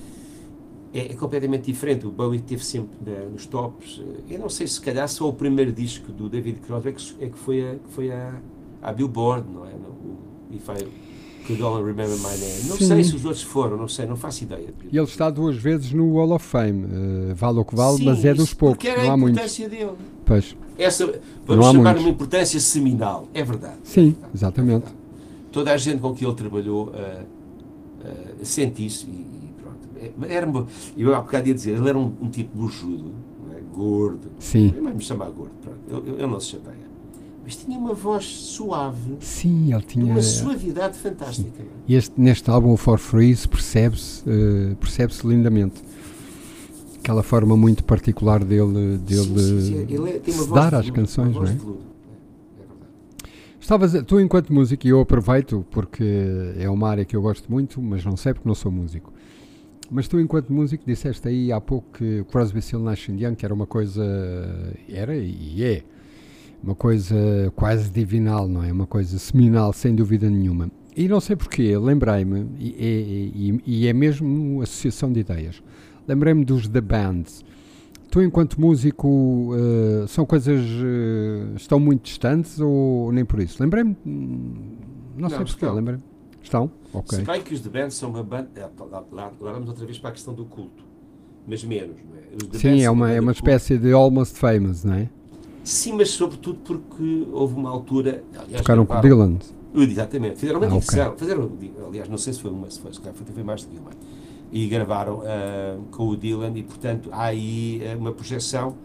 É, 0.94 1.12
é 1.12 1.14
completamente 1.16 1.66
diferente. 1.66 2.08
O 2.08 2.12
Bowie 2.12 2.40
teve 2.40 2.64
sempre 2.64 2.96
né, 3.06 3.28
nos 3.32 3.46
tops. 3.46 4.02
Eu 4.30 4.40
não 4.40 4.50
sei 4.50 4.66
se 4.68 4.80
calhar 4.80 5.08
só 5.10 5.28
o 5.28 5.34
primeiro 5.34 5.72
disco 5.72 6.12
do 6.12 6.30
David 6.30 6.60
Crosby 6.62 6.90
é 6.90 6.92
que, 6.94 7.24
é 7.26 7.30
que 7.30 7.38
foi, 7.38 7.70
a, 7.70 7.76
que 7.76 7.90
foi 7.90 8.12
a, 8.12 8.42
a 8.82 8.94
Billboard, 8.94 9.50
não 9.52 9.66
é? 9.66 9.74
O 9.74 10.56
If 10.56 10.70
Could 11.46 11.62
All 11.62 11.84
Remember 11.84 12.18
My 12.18 12.38
Name. 12.38 12.64
Não 12.68 12.78
Sim. 12.78 12.88
sei 12.88 13.04
se 13.04 13.16
os 13.16 13.24
outros 13.24 13.44
foram, 13.44 13.78
não 13.78 13.88
sei, 13.88 14.06
não 14.06 14.16
faço 14.16 14.44
ideia. 14.44 14.74
E 14.92 14.98
ele 14.98 15.06
está 15.06 15.30
duas 15.30 15.56
vezes 15.56 15.92
no 15.92 16.14
Hall 16.14 16.32
of 16.32 16.46
Fame, 16.46 16.86
uh, 16.86 17.36
vale 17.36 17.60
o 17.60 17.66
que 17.66 17.76
vale, 17.76 17.98
Sim, 17.98 18.06
mas 18.06 18.26
é 18.26 18.34
dos 18.34 18.54
poucos, 18.54 18.84
não 18.84 19.12
há 19.12 19.18
importância 19.18 19.70
dele. 19.70 19.92
Pois. 20.26 20.56
Essa, 20.78 21.20
vamos 21.46 21.66
chamar 21.68 21.98
uma 21.98 22.10
importância 22.10 22.60
seminal, 22.60 23.28
é 23.34 23.44
verdade. 23.44 23.78
Sim, 23.84 24.02
é 24.02 24.04
verdade, 24.04 24.32
exatamente. 24.34 24.86
É 24.88 25.06
Toda 25.52 25.72
a 25.72 25.78
gente 25.78 26.00
com 26.00 26.14
que 26.14 26.26
ele 26.26 26.36
trabalhou 26.36 26.88
uh, 26.88 26.90
uh, 26.92 28.46
sente 28.46 28.86
isso 28.86 29.08
e, 29.08 29.12
e 29.12 29.54
pronto. 29.62 30.26
É, 30.28 30.34
era, 30.34 30.52
eu 30.98 31.16
há 31.16 31.22
bocado 31.22 31.48
ia 31.48 31.54
dizer, 31.54 31.78
ele 31.78 31.88
era 31.88 31.98
um, 31.98 32.12
um 32.22 32.30
tipo 32.30 32.58
bujudo, 32.58 33.14
é? 33.54 33.60
gordo. 33.74 34.32
Sim. 34.40 34.74
Me 34.82 35.02
chamar 35.02 35.30
gordo, 35.30 35.54
pronto. 35.62 36.06
Ele, 36.06 36.18
ele 36.18 36.28
não 36.28 36.40
se 36.40 36.48
chateia 36.48 36.85
mas 37.46 37.56
tinha 37.56 37.78
uma 37.78 37.94
voz 37.94 38.26
suave. 38.26 39.18
Sim, 39.20 39.72
ele 39.72 39.84
tinha. 39.84 40.06
Uma 40.12 40.22
suavidade 40.22 40.98
fantástica. 40.98 41.64
E 41.88 41.94
este, 41.96 42.20
neste 42.20 42.50
álbum, 42.50 42.74
o 42.74 42.78
For 42.78 42.98
Freeze, 42.98 43.48
percebe-se 43.48 44.24
uh, 44.28 44.76
percebe 44.78 45.14
lindamente. 45.24 45.82
aquela 47.00 47.22
forma 47.22 47.56
muito 47.56 47.84
particular 47.84 48.44
dele, 48.44 48.98
dele 48.98 49.24
Sim, 49.24 49.38
sim, 49.38 49.62
sim. 49.62 49.86
Ele 49.94 50.10
é- 50.10 50.20
tem 50.20 50.34
uma 50.34 50.44
se 50.44 50.50
voz 50.50 50.62
dar 50.64 50.74
às 50.76 50.90
canções, 50.90 51.36
não 51.36 51.46
é? 51.46 51.52
É, 51.52 51.54
é. 51.54 52.66
Estavas, 53.62 53.94
tu 54.08 54.20
enquanto 54.20 54.52
músico, 54.52 54.88
e 54.88 54.90
eu 54.90 55.00
aproveito 55.00 55.64
porque 55.70 56.04
é 56.58 56.68
uma 56.68 56.90
área 56.90 57.06
que 57.06 57.16
eu 57.16 57.22
gosto 57.22 57.52
muito, 57.52 57.80
mas 57.80 58.04
não 58.04 58.18
sei 58.18 58.34
porque 58.34 58.48
não 58.48 58.56
sou 58.56 58.72
músico. 58.72 59.14
Mas 59.92 60.08
tu 60.08 60.20
enquanto 60.20 60.52
músico 60.52 60.84
disseste 60.86 61.28
aí 61.28 61.52
há 61.52 61.62
pouco 61.62 61.88
que 61.94 62.24
Crosby, 62.32 62.60
Still 62.60 62.80
Nash 62.80 63.08
and 63.10 63.18
Young 63.20 63.36
que 63.36 63.46
era 63.46 63.54
uma 63.54 63.68
coisa, 63.68 64.04
era 64.90 65.16
e 65.16 65.64
é, 65.64 65.84
uma 66.66 66.76
coisa 66.76 67.16
quase 67.56 67.90
divinal, 67.90 68.48
não 68.48 68.64
é? 68.64 68.72
Uma 68.72 68.88
coisa 68.88 69.18
seminal, 69.20 69.72
sem 69.72 69.96
dúvida 69.96 70.30
nenhuma. 70.30 70.70
E 70.98 71.08
não 71.08 71.20
sei 71.20 71.36
porquê, 71.36 71.78
lembrei-me, 71.78 72.48
e, 72.58 72.70
e- 73.36 73.62
e- 73.66 73.88
é 73.88 73.94
mesmo 73.94 74.62
associação 74.62 75.12
de 75.12 75.20
ideias, 75.20 75.62
lembrei-me 76.08 76.44
dos 76.46 76.68
The 76.68 76.82
Bands. 76.82 77.44
Tu, 78.10 78.22
enquanto 78.24 78.60
músico, 78.62 79.52
eh, 79.56 80.08
são 80.08 80.26
coisas. 80.26 80.62
eh, 80.62 81.54
estão 81.58 81.80
muito 81.80 82.04
distantes 82.04 82.60
ou 82.62 83.12
nem 83.12 83.26
por 83.26 83.42
isso? 83.42 83.62
Lembrei-me. 83.62 83.96
hum, 84.06 84.54
Não, 85.18 85.28
sei 85.30 85.38
Não, 85.40 85.46
porquê, 85.46 85.52
estão. 85.66 85.74
lembrei-me. 85.76 86.04
Estão? 86.42 86.72
Ok. 86.94 87.18
Se 87.20 87.26
bem 87.26 87.42
que 87.42 87.54
os 87.54 87.60
The 87.62 87.70
Band 87.70 87.90
são 87.90 88.10
uma 88.12 88.24
banda. 88.24 88.50
é, 88.56 88.70
Lá, 89.12 89.32
vamos 89.40 89.68
outra 89.68 89.86
vez 89.86 89.98
para 89.98 90.12
a 90.12 90.14
questão 90.14 90.34
do 90.34 90.46
culto. 90.46 90.84
Mas 91.48 91.64
menos, 91.64 91.98
não 92.08 92.16
é? 92.56 92.58
Sim, 92.58 92.82
é 92.82 92.90
uma, 92.90 93.12
é 93.12 93.20
uma 93.20 93.34
culto. 93.34 93.40
espécie 93.50 93.78
de 93.78 93.92
almost 93.92 94.38
famous, 94.38 94.84
não 94.86 94.94
é? 94.94 95.10
Sim, 95.66 95.94
mas 95.94 96.12
sobretudo 96.12 96.60
porque 96.64 97.28
houve 97.34 97.56
uma 97.56 97.70
altura. 97.70 98.24
Aliás, 98.38 98.62
Tocaram 98.62 98.86
com 98.86 99.02
Dylan. 99.02 99.38
Uh, 99.74 99.82
Exatamente. 99.82 100.40
Fizeram 100.40 100.60
uma 100.60 100.68
Ah, 100.68 100.76
ok. 100.76 100.80
divisão. 100.80 101.18
Fizeram, 101.18 101.52
aliás, 101.88 102.08
não 102.08 102.18
sei 102.18 102.34
se 102.34 102.40
foi 102.42 102.52
uma, 102.52 102.70
se 102.70 102.80
foi, 102.80 102.94
se 102.94 103.00
calhar 103.02 103.16
foi, 103.16 103.26
foi 103.34 103.44
mais 103.44 103.64
do 103.64 103.70
que 103.72 103.78
uma. 103.80 103.90
E 104.52 104.68
gravaram 104.68 105.22
ah, 105.26 105.78
com 105.92 106.08
o 106.08 106.16
Dylan 106.16 106.52
e, 106.56 106.64
portanto, 106.64 107.10
há 107.12 107.24
aí 107.26 107.82
ah, 107.92 107.98
uma 107.98 108.12
projeção 108.14 108.76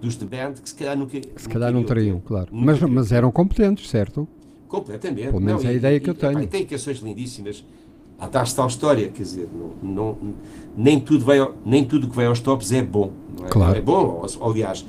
dos 0.00 0.16
The 0.16 0.24
Band 0.24 0.54
que 0.54 0.68
se 0.68 0.74
calhar 0.74 0.96
nunca. 0.98 1.20
Se 1.36 1.48
calhar 1.48 1.70
não 1.72 1.84
teriam, 1.84 2.18
claro. 2.18 2.48
Nunca 2.50 2.64
Mas, 2.66 2.78
teriam. 2.80 2.94
mas 2.96 3.12
eram 3.12 3.30
competentes, 3.30 3.88
certo? 3.88 4.26
Completamente. 4.66 5.28
Pelo 5.28 5.40
menos 5.40 5.62
Não, 5.62 5.70
é 5.70 5.74
a 5.74 5.76
ideia 5.76 5.96
e- 5.96 6.00
que 6.00 6.08
eu 6.10 6.14
tenho. 6.14 6.40
e 6.40 6.46
tem 6.46 6.64
canções 6.66 6.98
lindíssimas. 6.98 7.62
A 8.18 8.26
tal 8.28 8.66
história, 8.68 9.08
quer 9.08 9.22
dizer, 9.22 9.48
não, 9.82 9.90
não- 9.92 10.18
nem, 10.76 10.98
tudo 10.98 11.24
vai 11.24 11.38
nem 11.64 11.84
tudo 11.84 12.08
que 12.08 12.16
vai 12.16 12.24
aos 12.26 12.40
tops 12.40 12.72
é 12.72 12.80
bom. 12.82 13.12
Não 13.38 13.46
é? 13.46 13.48
Claro. 13.50 13.76
É 13.76 13.80
bom, 13.82 14.24
aliás, 14.40 14.84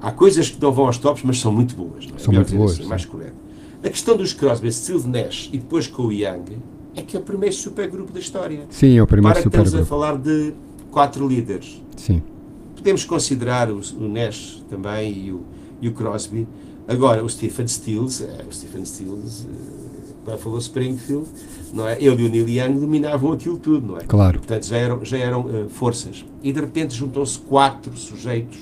há 0.00 0.10
coisas 0.12 0.50
que 0.50 0.60
não 0.60 0.72
vão 0.72 0.86
aos 0.86 0.98
tops, 0.98 1.22
mas 1.24 1.38
são 1.40 1.52
muito 1.52 1.74
boas. 1.74 2.06
Não 2.06 2.16
é? 2.16 2.18
São 2.18 2.32
muito 2.32 2.54
boas, 2.54 2.72
assim, 2.72 2.82
sim. 2.82 2.88
mais 2.88 3.04
correto. 3.04 3.36
A 3.82 3.88
questão 3.88 4.16
dos 4.16 4.32
Crosby, 4.32 4.72
Stills 4.72 5.08
Nash 5.08 5.48
e 5.52 5.58
depois 5.58 5.86
com 5.86 6.04
o 6.04 6.12
Young 6.12 6.58
é 6.94 7.02
que 7.02 7.16
é 7.16 7.20
o 7.20 7.22
primeiro 7.22 7.54
supergrupo 7.54 8.12
da 8.12 8.20
história. 8.20 8.66
Sim, 8.70 8.98
é 8.98 9.02
o 9.02 9.06
primeiro 9.06 9.34
Para 9.34 9.42
que 9.42 9.48
estamos 9.48 9.74
a 9.74 9.78
supergrupo. 9.84 9.88
falar 9.88 10.18
de 10.18 10.52
quatro 10.90 11.26
líderes. 11.26 11.80
Sim. 11.96 12.22
Podemos 12.74 13.04
considerar 13.04 13.70
o, 13.70 13.80
o 13.98 14.08
Nash 14.08 14.62
também 14.68 15.12
e 15.12 15.32
o, 15.32 15.42
e 15.80 15.88
o 15.88 15.92
Crosby. 15.92 16.46
Agora, 16.88 17.24
o 17.24 17.28
Stephen 17.28 17.68
Stills, 17.68 18.22
eh, 18.24 18.44
o 18.48 18.52
Stephen 18.52 18.84
Stills, 18.84 19.46
eh, 19.46 20.30
Buffalo 20.30 20.58
Springfield, 20.58 21.28
não 21.72 21.86
é? 21.86 21.96
ele 22.02 22.24
e 22.24 22.26
o 22.26 22.28
Neil 22.28 22.48
Young 22.48 22.80
dominavam 22.80 23.32
aquilo 23.32 23.58
tudo, 23.58 23.86
não 23.86 23.96
é? 23.96 24.00
Claro. 24.00 24.38
Portanto, 24.38 24.66
já 24.66 24.76
eram, 24.76 25.04
já 25.04 25.16
eram 25.16 25.48
eh, 25.48 25.68
forças. 25.68 26.24
E 26.42 26.52
de 26.52 26.60
repente 26.60 26.94
juntam-se 26.94 27.38
quatro 27.38 27.96
sujeitos. 27.96 28.58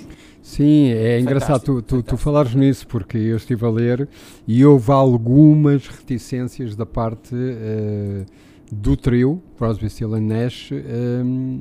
Sim, 0.49 0.89
é 0.89 1.21
engraçado 1.21 1.63
tu, 1.63 1.83
tu, 1.83 2.03
tu 2.03 2.17
falares 2.17 2.55
nisso, 2.55 2.87
porque 2.87 3.19
eu 3.19 3.37
estive 3.37 3.67
a 3.67 3.69
ler 3.69 4.09
e 4.47 4.65
houve 4.65 4.91
algumas 4.91 5.87
reticências 5.87 6.75
da 6.75 6.87
parte 6.87 7.35
eh, 7.35 8.25
do 8.73 8.97
trio, 8.97 9.43
Crosby, 9.59 9.91
Still 9.91 10.15
and 10.15 10.23
Nash, 10.23 10.73
ehm, 10.73 11.59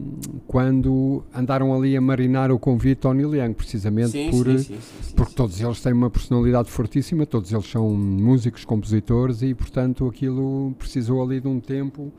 quando 0.47 1.21
andaram 1.35 1.75
ali 1.75 1.97
a 1.97 2.01
marinar 2.01 2.49
o 2.49 2.57
convite 2.57 3.05
ao 3.05 3.13
Neil 3.13 3.35
Young, 3.35 3.53
precisamente 3.53 4.11
Sim, 4.11 4.31
por, 4.31 4.47
sim, 4.57 4.77
sim, 4.79 5.13
porque 5.17 5.33
todos 5.33 5.59
eles 5.59 5.81
têm 5.81 5.91
uma 5.91 6.09
personalidade 6.09 6.71
fortíssima, 6.71 7.25
todos 7.25 7.51
eles 7.51 7.69
são 7.69 7.89
músicos, 7.89 8.63
compositores 8.63 9.41
e, 9.41 9.53
portanto, 9.53 10.07
aquilo 10.07 10.73
precisou 10.79 11.21
ali 11.21 11.41
de 11.41 11.47
um 11.49 11.59
tempo 11.59 12.09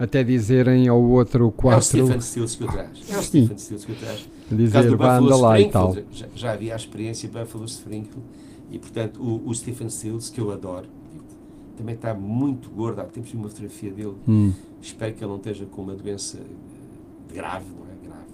até 0.00 0.24
dizerem 0.24 0.88
ao 0.88 1.00
outro 1.00 1.44
É 1.44 1.46
o 1.46 1.52
quatro, 1.52 1.84
Stephen 1.84 2.20
Stills 2.20 2.56
que 2.56 2.64
o 2.64 2.66
traz. 2.68 2.88
É 3.10 3.18
o. 3.18 3.22
Stephen 3.22 3.58
Stills 3.58 3.86
que 3.86 3.92
o 3.92 3.94
traz. 3.96 4.28
Dizer 4.50 4.96
vá, 4.96 5.18
lá 5.20 5.60
e 5.60 5.68
tal. 5.70 5.94
Já, 6.10 6.26
já 6.34 6.52
havia 6.52 6.72
a 6.72 6.76
experiência 6.76 7.28
Buffalo 7.28 7.66
Springfield 7.66 8.22
e, 8.72 8.78
portanto, 8.78 9.22
o, 9.22 9.48
o 9.48 9.54
Stephen 9.54 9.88
Stills, 9.90 10.32
que 10.32 10.40
eu 10.40 10.50
adoro, 10.50 10.86
também 11.76 11.94
está 11.94 12.14
muito 12.14 12.70
gordo. 12.70 13.00
Há 13.00 13.04
tempos 13.04 13.32
uma 13.34 13.48
fotografia 13.48 13.92
dele. 13.92 14.14
Hum, 14.26 14.52
Espero 14.82 15.12
que 15.14 15.22
ele 15.22 15.30
não 15.30 15.36
esteja 15.36 15.66
com 15.66 15.82
uma 15.82 15.94
doença 15.94 16.38
grave, 17.32 17.66
não 17.78 17.84
é? 17.86 18.06
Grave. 18.06 18.24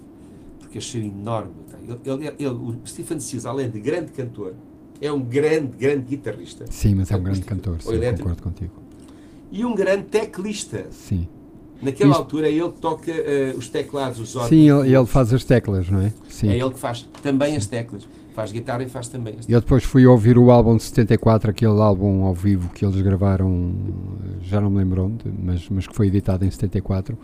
Porque 0.59 0.77
achei 0.77 1.05
enorme. 1.05 1.51
tá? 1.69 1.77
Ele, 1.83 1.99
ele- 2.25 2.35
ele- 2.39 2.47
o 2.49 2.75
Stephen 2.85 3.19
Stills, 3.19 3.45
além 3.47 3.69
de 3.69 3.79
grande 3.81 4.11
cantor, 4.13 4.53
é 5.01 5.11
um 5.11 5.19
grande, 5.21 5.75
grande 5.77 6.05
guitarrista 6.05 6.65
sim, 6.69 6.95
mas 6.95 7.11
é 7.11 7.15
um 7.17 7.21
grande 7.21 7.41
cantor, 7.41 7.81
sim, 7.81 7.89
concordo 8.17 8.41
contigo. 8.41 8.71
e 9.51 9.63
um 9.63 9.75
grande 9.75 10.05
teclista. 10.05 10.87
Sim. 10.91 11.27
Naquela 11.81 12.11
Isto- 12.11 12.19
altura, 12.21 12.47
é 12.49 12.51
ele 12.53 12.69
que 12.71 12.79
toca 12.79 13.11
eh, 13.11 13.53
os 13.55 13.69
teclados, 13.69 14.19
os 14.19 14.35
órgãos. 14.35 14.49
Sim, 14.49 14.69
ele, 14.69 14.95
ele 14.95 15.05
faz 15.05 15.31
as 15.33 15.43
teclas, 15.43 15.89
não 15.89 15.99
é? 16.01 16.11
Sim. 16.29 16.49
É 16.49 16.57
ele 16.57 16.71
que 16.71 16.79
faz 16.79 17.07
também 17.21 17.55
as 17.55 17.65
teclas. 17.67 18.07
Faz 18.33 18.51
guitarra 18.51 18.83
e 18.83 18.89
faz 18.89 19.07
também 19.07 19.33
as 19.33 19.39
teclas. 19.45 19.53
Eu 19.53 19.61
depois 19.61 19.83
fui 19.83 20.05
ouvir 20.05 20.37
o 20.37 20.49
álbum 20.51 20.75
de 20.77 20.83
74, 20.83 21.49
aquele 21.51 21.79
álbum 21.79 22.23
ao 22.23 22.33
vivo 22.33 22.69
que 22.69 22.85
eles 22.85 22.99
gravaram, 23.01 23.73
já 24.43 24.59
não 24.61 24.69
me 24.69 24.77
lembro 24.77 25.05
onde, 25.05 25.25
mas, 25.43 25.67
mas 25.69 25.87
que 25.87 25.95
foi 25.95 26.07
editado 26.07 26.45
em 26.45 26.51
74. 26.51 27.17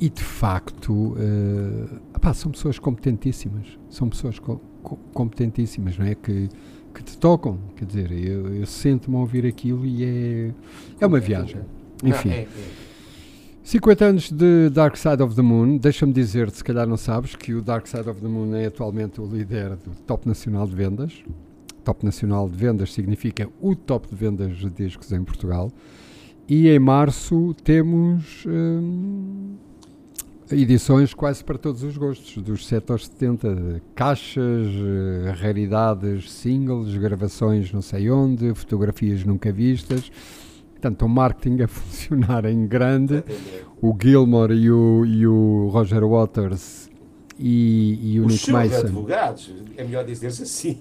E 0.00 0.08
de 0.08 0.22
facto, 0.22 1.16
eh, 1.18 1.96
epá, 2.16 2.32
são 2.32 2.52
pessoas 2.52 2.78
competentíssimas. 2.78 3.66
São 3.90 4.08
pessoas 4.08 4.38
co- 4.38 4.60
co- 4.82 4.98
competentíssimas, 5.12 5.98
não 5.98 6.06
é? 6.06 6.14
Que, 6.14 6.48
que 6.94 7.02
te 7.02 7.18
tocam. 7.18 7.58
Quer 7.76 7.84
dizer, 7.86 8.12
eu, 8.12 8.54
eu 8.54 8.66
sinto-me 8.66 9.16
a 9.16 9.20
ouvir 9.20 9.44
aquilo 9.44 9.84
e 9.84 10.04
é, 10.04 10.50
é 11.00 11.06
uma 11.06 11.18
viagem. 11.20 11.62
Enfim. 12.04 12.28
Não, 12.28 12.34
é, 12.36 12.40
é. 12.42 12.48
50 13.68 14.02
anos 14.02 14.32
de 14.32 14.70
Dark 14.70 14.96
Side 14.96 15.22
of 15.22 15.36
the 15.36 15.42
Moon, 15.42 15.76
deixa-me 15.76 16.10
dizer, 16.10 16.50
se 16.50 16.64
calhar 16.64 16.86
não 16.86 16.96
sabes, 16.96 17.36
que 17.36 17.52
o 17.52 17.60
Dark 17.60 17.86
Side 17.86 18.08
of 18.08 18.18
the 18.18 18.26
Moon 18.26 18.54
é 18.54 18.64
atualmente 18.64 19.20
o 19.20 19.26
líder 19.26 19.76
do 19.76 19.90
top 20.06 20.26
nacional 20.26 20.66
de 20.66 20.74
vendas. 20.74 21.22
Top 21.84 22.02
nacional 22.02 22.48
de 22.48 22.56
vendas 22.56 22.94
significa 22.94 23.46
o 23.60 23.76
top 23.76 24.08
de 24.08 24.14
vendas 24.14 24.56
de 24.56 24.70
discos 24.70 25.12
em 25.12 25.22
Portugal. 25.22 25.70
E 26.48 26.66
em 26.66 26.78
março 26.78 27.54
temos 27.62 28.46
hum, 28.46 29.56
edições 30.50 31.12
quase 31.12 31.44
para 31.44 31.58
todos 31.58 31.82
os 31.82 31.94
gostos, 31.94 32.42
dos 32.42 32.66
7 32.66 32.90
aos 32.90 33.06
70, 33.06 33.54
de 33.54 33.82
caixas, 33.94 34.66
eh, 34.66 35.30
raridades, 35.38 36.32
singles, 36.32 36.96
gravações 36.96 37.70
não 37.70 37.82
sei 37.82 38.10
onde, 38.10 38.54
fotografias 38.54 39.24
nunca 39.24 39.52
vistas. 39.52 40.10
Portanto, 40.80 41.02
o 41.04 41.08
marketing 41.08 41.62
a 41.62 41.66
funcionar 41.68 42.44
em 42.44 42.66
grande 42.66 43.24
o 43.82 43.96
Gilmore 44.00 44.54
e 44.54 44.70
o, 44.70 45.04
e 45.04 45.26
o 45.26 45.68
Roger 45.72 46.06
Waters 46.06 46.88
e, 47.40 48.14
e 48.14 48.20
o 48.20 48.26
Os 48.26 48.32
Nick 48.32 48.44
seus 48.46 48.56
Mason. 48.56 48.86
advogados, 48.86 49.52
é 49.76 49.84
melhor 49.84 50.04
dizer-se 50.04 50.42
assim. 50.42 50.78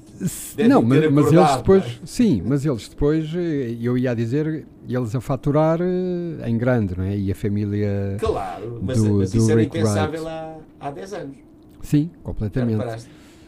Não, 0.68 0.82
mas, 0.82 1.12
mas 1.12 1.32
eles 1.32 1.56
depois, 1.58 1.84
não 1.84 1.90
é? 1.90 1.96
sim, 2.06 2.42
mas 2.46 2.66
eles 2.66 2.88
depois, 2.88 3.32
eh, 3.36 3.78
eu 3.80 3.96
ia 3.98 4.16
dizer, 4.16 4.66
eles 4.90 5.14
a 5.16 5.22
faturar 5.22 5.80
eh, 5.82 6.50
em 6.50 6.58
grande, 6.58 6.96
não 6.98 7.04
é? 7.04 7.16
E 7.16 7.32
a 7.32 7.36
família, 7.36 8.18
Claro, 8.20 8.80
mas, 8.82 8.98
Do- 9.02 9.14
mas 9.20 9.32
do 9.32 9.38
isso 9.38 9.52
era 9.52 9.62
Rick 9.62 9.78
impensável 9.78 10.24
Wright. 10.24 10.62
há, 10.80 10.88
há 10.88 10.92
10 10.92 11.14
anos. 11.14 11.36
sim, 11.84 12.10
completamente. 12.24 12.84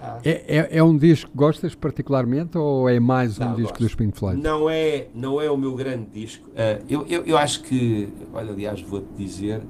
Ah. 0.02 0.18
É, 0.24 0.58
é, 0.58 0.78
é 0.78 0.84
um 0.84 0.96
disco 0.98 1.30
que 1.30 1.36
gostas 1.38 1.76
particularmente 1.76 2.58
ou 2.58 2.88
é 2.88 3.00
mais 3.02 3.38
um 3.38 3.44
Não, 3.44 3.56
disco 3.56 3.72
gosto. 3.72 3.84
dos 3.84 3.96
Pink 3.96 4.18
Floyd? 4.18 4.42
Não 4.42 4.70
é, 4.70 5.08
não 5.14 5.42
é 5.42 5.52
o 5.52 5.58
meu 5.58 5.76
grande 5.76 6.06
disco. 6.14 6.50
Ah, 6.56 6.80
eu, 6.90 7.06
eu, 7.10 7.24
eu 7.26 7.38
acho 7.38 7.62
que, 7.64 8.08
olha, 8.34 8.52
aliás, 8.52 8.82
vou-te 8.82 9.08
dizer, 9.18 9.62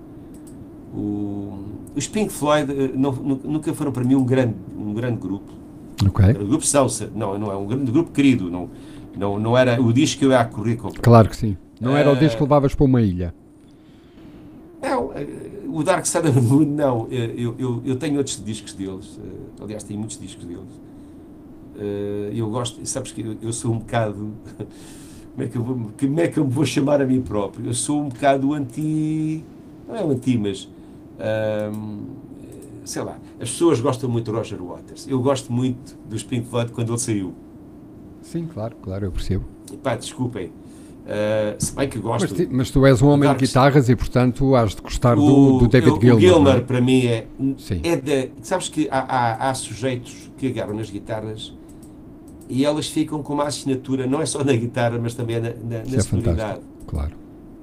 o, 0.94 1.60
os 1.96 2.08
Pink 2.08 2.32
Floyd 2.32 2.72
eh, 2.72 2.92
não- 2.94 3.12
nu- 3.12 3.42
nunca 3.44 3.74
foram 3.74 3.92
para 3.92 4.04
mim 4.04 4.16
um 4.16 4.24
grande, 4.24 4.56
um 4.78 4.94
grande 4.94 5.18
grupo. 5.20 5.52
Ok, 6.06 6.24
Era 6.26 6.40
um 6.44 6.48
grupo 6.48 6.66
são, 6.66 6.88
não, 7.16 7.38
não 7.38 7.52
é 7.52 7.56
um 7.58 7.66
grande 7.66 7.92
grupo 7.92 8.12
querido. 8.12 8.50
Não, 8.52 8.70
não, 9.18 9.40
não 9.40 9.58
era 9.58 9.82
o 9.82 9.92
disco 9.92 10.20
que 10.20 10.26
eu 10.26 10.30
ia 10.32 10.40
a 10.42 10.46
correr 10.46 10.76
comprar. 10.76 11.02
claro 11.02 11.28
que 11.30 11.36
sim. 11.36 11.58
Não 11.82 11.96
era 11.98 12.10
o 12.10 12.14
Eh, 12.16 12.20
disco 12.20 12.38
que 12.38 12.44
levavas 12.44 12.76
para 12.76 12.86
uma 12.86 13.02
ilha. 13.02 13.34
Não, 14.82 15.12
o 15.74 15.84
Dark 15.84 16.06
Side 16.06 16.28
of 16.28 16.34
the 16.40 16.42
Moon, 16.42 16.66
não. 16.66 17.08
Eh, 17.12 17.34
Eu, 17.38 17.56
eu, 17.58 17.82
eu 17.86 17.96
tenho 17.98 18.18
outros 18.18 18.44
discos 18.44 18.74
deles. 18.74 19.20
eh, 19.24 19.64
Aliás, 19.64 19.84
tenho 19.84 20.00
muitos 20.00 20.20
discos 20.20 20.46
deles. 20.46 20.70
Eh, 21.78 22.32
Eu 22.34 22.50
gosto, 22.50 22.86
sabes 22.86 23.12
que 23.12 23.38
eu, 23.42 23.52
sou 23.54 23.74
um 23.74 23.80
bocado. 23.80 24.32
Como 25.36 25.44
é, 25.44 25.48
que 25.48 25.58
eu 25.58 25.64
vou, 25.64 25.92
como 25.98 26.20
é 26.20 26.28
que 26.28 26.38
eu 26.38 26.44
me 26.44 26.52
vou 26.52 26.66
chamar 26.66 27.02
a 27.02 27.06
mim 27.06 27.22
próprio? 27.22 27.68
Eu 27.68 27.74
sou 27.74 28.02
um 28.02 28.10
bocado 28.10 28.54
anti. 28.54 29.42
Não 29.88 29.96
é 29.96 30.04
um 30.04 30.10
anti, 30.12 30.38
mas. 30.38 30.68
sei 32.84 33.02
lá. 33.04 33.18
As 33.40 33.50
pessoas 33.52 33.80
gostam 33.80 34.10
muito 34.10 34.30
de 34.32 34.38
Roger 34.38 34.62
Waters. 34.62 35.08
Eu 35.08 35.22
gosto 35.22 35.54
muito 35.54 35.96
dos 36.10 36.24
Pink 36.24 36.46
Floyd 36.50 36.72
quando 36.74 36.90
ele 36.92 37.00
saiu. 37.00 37.34
Sim, 38.22 38.48
claro, 38.54 38.76
claro, 38.82 39.06
eu 39.06 39.12
percebo. 39.14 39.46
E 39.72 39.78
pá, 39.78 39.96
desculpem. 39.96 40.52
Uh, 41.10 41.56
se 41.58 41.76
bem 41.76 41.90
que 41.90 41.98
gosto. 41.98 42.36
Mas, 42.38 42.48
mas, 42.50 42.70
tu 42.70 42.86
és 42.86 43.02
um 43.02 43.08
homem 43.08 43.28
de 43.34 43.40
guitarras 43.40 43.90
e, 43.90 43.96
portanto, 43.96 44.56
has 44.56 44.76
de 44.76 44.82
gostar 44.82 45.18
o, 45.18 45.26
do, 45.26 45.60
do, 45.62 45.68
David 45.68 45.90
eu, 45.90 46.00
Gilmour. 46.00 46.18
O 46.18 46.22
Gilmour, 46.22 46.56
é? 46.58 46.62
para 46.62 46.80
mim, 46.80 47.08
é. 47.08 47.26
Sim. 47.58 47.82
é 47.84 47.96
de, 47.96 48.30
sabes 48.44 48.70
que 48.70 48.88
há, 48.92 49.00
há, 49.00 49.50
há, 49.50 49.54
sujeitos 49.56 50.32
que 50.38 50.46
agarram 50.46 50.76
nas 50.76 50.92
guitarras 50.92 51.52
e 52.48 52.64
elas 52.64 52.90
ficam 52.90 53.24
com 53.24 53.34
uma 53.34 53.46
assinatura, 53.46 54.06
não 54.06 54.22
é 54.22 54.26
só 54.28 54.44
na 54.44 54.54
guitarra, 54.54 55.00
mas 55.02 55.16
também 55.16 55.40
na, 55.40 55.50
na, 55.50 55.84
na 55.84 55.98
é 55.98 56.00
sonoridade. 56.00 56.62
Claro. 56.86 57.14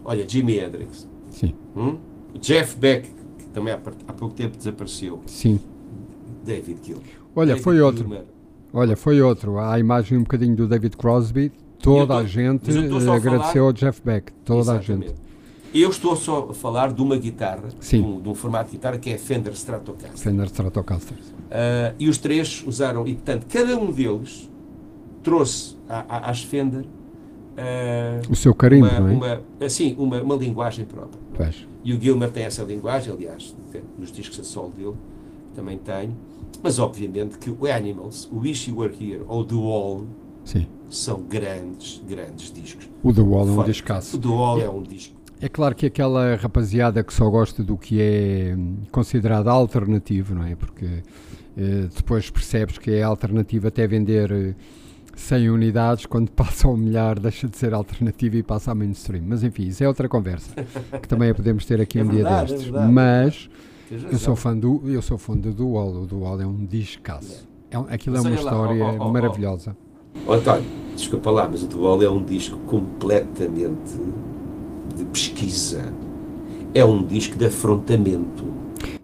Olha, 0.04 0.28
Jimi 0.28 0.58
Hendrix. 0.58 1.08
Sim. 1.30 1.54
Hum? 1.76 1.98
Jeff 2.40 2.76
Beck, 2.76 3.08
que 3.38 3.44
também 3.50 3.72
há, 3.72 3.78
há, 4.08 4.12
pouco 4.12 4.34
tempo 4.34 4.56
desapareceu. 4.56 5.22
Sim. 5.26 5.60
David 6.44 6.80
Gilmour. 6.82 7.04
Olha, 7.36 7.46
David 7.48 7.62
foi 7.62 7.80
outro. 7.80 8.02
Gilmour. 8.02 8.24
Olha, 8.72 8.96
foi 8.96 9.22
outro. 9.22 9.58
Há 9.58 9.74
a 9.74 9.78
imagem 9.78 10.18
um 10.18 10.22
bocadinho 10.22 10.56
do 10.56 10.66
David 10.66 10.96
Crosby 10.96 11.52
Toda 11.78 12.14
tô, 12.14 12.21
a 12.21 12.25
gente 12.25 12.71
agradeceu 13.11 13.66
ao 13.66 13.73
Jeff 13.73 14.00
Beck. 14.04 14.33
Toda 14.45 14.61
Exatamente. 14.61 14.92
a 14.92 15.09
gente. 15.09 15.26
Eu 15.75 15.90
estou 15.90 16.16
só 16.16 16.49
a 16.50 16.54
falar 16.54 16.92
de 16.92 17.02
uma 17.02 17.16
guitarra, 17.16 17.68
de 17.68 17.97
um, 17.99 18.21
de 18.21 18.28
um, 18.28 18.35
formato 18.35 18.71
de 18.71 18.76
guitarra 18.76 18.99
que 18.99 19.11
é 19.11 19.14
a 19.14 19.18
Fender 19.18 19.52
Stratocaster. 19.52 20.18
Fender 20.18 20.47
Stratocaster. 20.47 21.16
Uh, 21.16 21.95
e 21.99 22.09
os 22.09 22.18
três 22.18 22.64
usaram, 22.66 23.06
e 23.06 23.14
portanto, 23.14 23.47
cada 23.47 23.76
um 23.76 23.92
deles 23.92 24.50
trouxe 25.23 25.76
à, 25.88 26.30
às 26.30 26.42
Fender 26.42 26.83
uh, 26.83 28.30
o 28.33 28.37
seu 28.37 28.54
carinho, 28.54 28.87
uma, 28.87 29.00
não 29.00 29.09
é? 29.09 29.12
Uma, 29.12 29.42
assim, 29.61 29.95
uma, 29.99 30.23
uma 30.23 30.37
linguagem 30.37 30.85
própria. 30.85 31.21
Pois. 31.35 31.66
E 31.85 31.92
o 31.92 32.00
Gilmer 32.00 32.30
tem 32.30 32.45
essa 32.45 32.62
linguagem, 32.62 33.12
aliás, 33.12 33.54
nos 33.99 34.11
discos 34.11 34.40
a 34.40 34.45
solo 34.45 34.73
dele 34.76 34.95
também 35.54 35.78
tem. 35.78 36.16
Mas 36.62 36.78
obviamente 36.78 37.38
que 37.38 37.50
o 37.50 37.71
Animals, 37.71 38.28
o 38.33 38.38
Wish 38.38 38.71
You 38.71 38.78
Were 38.78 38.95
Here 38.95 39.23
ou 39.26 39.45
The 39.45 39.54
Wall 39.54 40.06
Sim. 40.45 40.66
São 40.88 41.22
grandes, 41.22 42.02
grandes 42.08 42.52
discos. 42.52 42.88
O 43.02 43.12
The 43.12 43.20
Wall 43.20 43.48
é 43.48 43.50
um 43.52 43.64
discaço. 43.64 44.16
O 44.16 44.20
The 44.20 44.28
Wall 44.28 44.60
é, 44.60 44.64
é 44.64 44.70
um 44.70 44.82
disco. 44.82 45.16
É 45.40 45.48
claro 45.48 45.74
que 45.74 45.86
aquela 45.86 46.34
rapaziada 46.36 47.04
que 47.04 47.12
só 47.12 47.28
gosta 47.28 47.62
do 47.62 47.76
que 47.76 48.00
é 48.00 48.54
hum, 48.56 48.78
considerado 48.90 49.48
alternativo, 49.48 50.34
não 50.34 50.44
é? 50.44 50.54
Porque 50.56 51.02
eh, 51.56 51.88
depois 51.94 52.30
percebes 52.30 52.78
que 52.78 52.90
é 52.90 53.02
alternativo 53.02 53.68
até 53.68 53.86
vender 53.86 54.32
eh, 54.32 54.54
100 55.14 55.50
unidades, 55.50 56.06
quando 56.06 56.30
passa 56.32 56.66
ao 56.66 56.76
milhar 56.76 57.18
deixa 57.18 57.48
de 57.48 57.56
ser 57.56 57.74
alternativo 57.74 58.36
e 58.36 58.42
passa 58.42 58.72
a 58.72 58.74
mainstream. 58.74 59.24
Mas 59.26 59.42
enfim, 59.42 59.64
isso 59.64 59.84
é 59.84 59.88
outra 59.88 60.08
conversa 60.08 60.54
que 61.02 61.08
também 61.08 61.34
podemos 61.34 61.66
ter 61.66 61.80
aqui 61.80 61.98
é 62.00 62.04
um 62.04 62.08
verdade, 62.08 62.48
dia 62.48 62.56
destes. 62.56 62.74
É 62.74 62.86
Mas 62.86 63.50
eu 63.90 64.18
sou 64.18 64.36
fã 64.36 64.56
do 64.56 64.82
eu 64.86 65.02
sou 65.02 65.18
fã 65.18 65.36
do 65.36 65.52
Dual, 65.52 65.88
o 65.88 66.06
Dual 66.06 66.40
é 66.40 66.46
um 66.46 66.64
discaço. 66.64 67.46
É, 67.70 67.94
aquilo 67.94 68.16
é 68.16 68.20
uma 68.20 68.30
história 68.30 68.84
lá, 68.84 68.92
oh, 68.92 68.96
oh, 69.00 69.08
oh, 69.08 69.12
maravilhosa. 69.12 69.76
Oh, 70.26 70.32
António, 70.32 70.64
desculpa 70.94 71.30
lá, 71.30 71.49
mas 71.50 71.62
o 71.62 71.66
Dual 71.66 72.02
é 72.02 72.08
um 72.08 72.23
disco 72.23 72.56
completamente 72.66 73.94
de 74.96 75.04
pesquisa. 75.04 75.92
É 76.75 76.85
um 76.85 77.02
disco 77.04 77.37
de 77.37 77.46
afrontamento. 77.46 78.44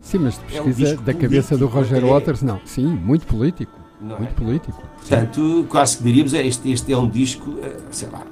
Sim, 0.01 0.19
mas 0.19 0.35
de 0.35 0.41
pesquisa 0.41 0.95
é 0.95 0.99
um 0.99 1.03
da 1.03 1.15
cabeça 1.15 1.57
do 1.57 1.67
Roger 1.67 2.05
é. 2.05 2.07
Waters, 2.07 2.43
não. 2.43 2.61
Sim, 2.65 2.87
muito 2.87 3.27
político. 3.27 3.73
Não 4.01 4.19
muito 4.19 4.31
é? 4.31 4.35
político. 4.35 4.83
Portanto, 4.99 5.65
quase 5.69 5.99
que 5.99 6.03
diríamos, 6.05 6.35
é, 6.35 6.47
este, 6.47 6.71
este 6.73 6.93
é 6.93 6.97
um 6.99 7.09
disco, 7.09 7.55
eh, 7.63 7.77
sei 7.91 8.09
lá, 8.11 8.27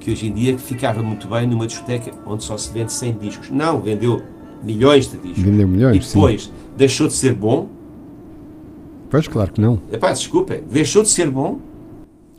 que 0.00 0.10
hoje 0.10 0.26
em 0.28 0.32
dia 0.32 0.56
ficava 0.58 1.02
muito 1.02 1.28
bem 1.28 1.46
numa 1.46 1.66
discoteca 1.66 2.12
onde 2.24 2.44
só 2.44 2.56
se 2.56 2.72
vende 2.72 2.92
100 2.92 3.18
discos. 3.18 3.50
Não, 3.50 3.80
vendeu 3.80 4.22
milhões 4.62 5.10
de 5.10 5.18
discos. 5.18 5.42
Vendeu 5.42 5.68
milhões, 5.68 5.96
E 5.96 6.14
depois 6.14 6.44
sim. 6.44 6.52
deixou 6.76 7.08
de 7.08 7.12
ser 7.12 7.34
bom. 7.34 7.68
Pois, 9.10 9.28
claro 9.28 9.52
que 9.52 9.60
não. 9.60 9.80
Epá, 9.92 10.12
desculpem, 10.12 10.62
deixou 10.70 11.02
de 11.02 11.08
ser 11.08 11.30
bom 11.30 11.60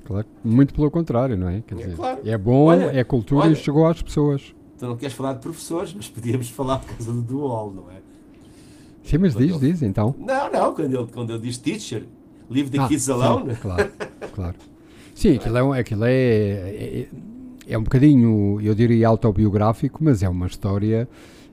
Claro, 0.07 0.25
muito 0.41 0.73
pelo 0.73 0.89
contrário, 0.89 1.35
não 1.35 1.49
é? 1.49 1.61
Quer 1.67 1.75
é 1.75 1.77
dizer, 1.79 1.95
claro. 1.97 2.21
é 2.23 2.37
bom, 2.37 2.67
olha, 2.67 2.97
é 2.97 3.03
cultura 3.03 3.47
olha, 3.47 3.51
e 3.51 3.55
chegou 3.57 3.85
às 3.85 4.01
pessoas. 4.01 4.55
Tu 4.79 4.85
não 4.85 4.95
queres 4.95 5.13
falar 5.13 5.33
de 5.33 5.41
professores, 5.41 5.93
mas 5.93 6.07
podíamos 6.07 6.49
falar 6.49 6.79
por 6.79 6.95
causa 6.95 7.11
do 7.11 7.21
dual, 7.21 7.73
não 7.75 7.91
é? 7.91 7.97
Sim, 9.03 9.17
mas 9.17 9.33
quando 9.33 9.47
diz, 9.47 9.59
diz 9.59 9.81
então. 9.81 10.15
Não, 10.17 10.49
não, 10.49 10.73
quando 10.73 10.93
ele, 10.93 11.07
quando 11.11 11.33
ele 11.33 11.41
diz 11.41 11.57
teacher, 11.57 12.05
leave 12.49 12.69
the 12.69 12.79
ah, 12.79 12.87
kids 12.87 13.09
alone. 13.09 13.53
Sim, 13.53 13.61
claro, 13.61 13.91
claro. 14.33 14.55
Sim, 15.13 15.35
aquilo, 15.35 15.73
é, 15.73 15.79
aquilo 15.79 16.05
é, 16.05 16.13
é, 16.13 17.07
é 17.67 17.77
um 17.77 17.83
bocadinho, 17.83 18.61
eu 18.61 18.73
diria, 18.73 19.09
autobiográfico, 19.09 20.01
mas 20.01 20.23
é 20.23 20.29
uma 20.29 20.47
história 20.47 21.05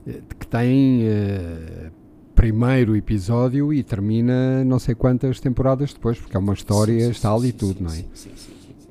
eh, 0.07 0.21
que 0.39 0.47
tem 0.47 1.01
uh, 1.03 1.91
primeiro 2.35 2.95
episódio 2.95 3.73
e 3.73 3.81
termina 3.81 4.63
não 4.65 4.77
sei 4.77 4.93
quantas 4.93 5.39
temporadas 5.39 5.93
depois, 5.93 6.19
porque 6.19 6.35
é 6.35 6.39
uma 6.39 6.53
história, 6.53 6.99
sim, 6.99 7.05
sim, 7.05 7.11
está 7.11 7.33
ali 7.33 7.51
sim, 7.51 7.57
tudo, 7.57 7.83
não 7.83 7.91
é? 7.91 8.05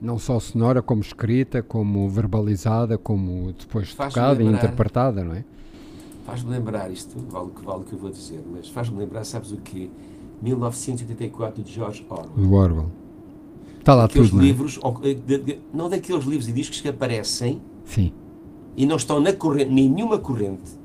Não 0.00 0.18
só 0.18 0.40
sonora, 0.40 0.83
como 0.83 1.02
escrita, 1.02 1.62
como 1.62 2.09
verbalizada, 2.09 2.98
como 2.98 3.52
depois 3.52 3.94
tocada 3.94 4.42
e 4.42 4.46
interpretada, 4.46 5.22
não 5.22 5.35
é? 5.35 5.44
Faz-me 6.26 6.50
lembrar, 6.50 6.90
isto 6.90 7.18
vale 7.28 7.46
o 7.46 7.50
que 7.50 7.64
vale 7.64 7.80
o 7.83 7.85
que 7.85 7.92
eu 7.92 7.98
vou 7.98 8.11
dizer, 8.11 8.42
mas 8.50 8.68
faz-me 8.68 8.98
lembrar, 8.98 9.24
sabes 9.24 9.52
o 9.52 9.59
quê? 9.59 9.90
1984 10.42 11.62
de 11.62 11.72
George 11.72 12.04
Orwell. 12.09 12.30
Do 12.35 12.52
Orwell. 12.54 12.90
Está 13.78 13.94
lá 13.94 14.04
Aqueles 14.04 14.30
tudo, 14.30 14.42
livros, 14.42 14.80
não, 14.83 15.00
é? 15.02 15.14
de, 15.14 15.38
de, 15.38 15.59
não 15.72 15.90
daqueles 15.90 16.24
livros 16.24 16.48
e 16.48 16.52
discos 16.52 16.80
que 16.80 16.88
aparecem 16.88 17.61
Sim. 17.85 18.12
e 18.74 18.87
não 18.87 18.96
estão 18.96 19.20
na 19.20 19.33
corrente, 19.33 19.70
nenhuma 19.70 20.18
corrente 20.18 20.84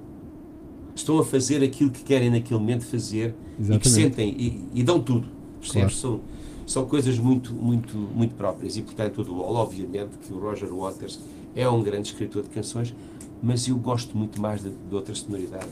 estão 1.00 1.20
a 1.20 1.26
fazer 1.26 1.64
aquilo 1.64 1.90
que 1.90 2.04
querem 2.04 2.30
naquele 2.30 2.60
momento 2.60 2.86
fazer 2.86 3.34
Exatamente. 3.60 3.76
e 3.76 3.80
que 3.80 3.90
sentem 3.90 4.36
e, 4.38 4.80
e 4.80 4.84
dão 4.84 5.00
tudo. 5.00 5.28
Percebes? 5.60 6.00
Claro. 6.00 6.20
São, 6.20 6.22
são 6.66 6.86
coisas 6.86 7.18
muito, 7.18 7.54
muito, 7.54 7.98
muito 7.98 8.36
próprias. 8.36 8.78
E, 8.78 8.82
portanto, 8.82 9.22
o 9.22 9.40
obviamente, 9.40 10.12
que 10.22 10.34
o 10.34 10.40
Roger 10.40 10.70
Waters 10.74 11.20
é 11.56 11.68
um 11.68 11.82
grande 11.82 12.10
escritor 12.10 12.44
de 12.44 12.50
canções, 12.50 12.94
mas 13.42 13.68
eu 13.68 13.76
gosto 13.76 14.18
muito 14.18 14.42
mais 14.42 14.62
de, 14.62 14.70
de 14.70 14.96
outra 14.96 15.14
sonoridade. 15.16 15.68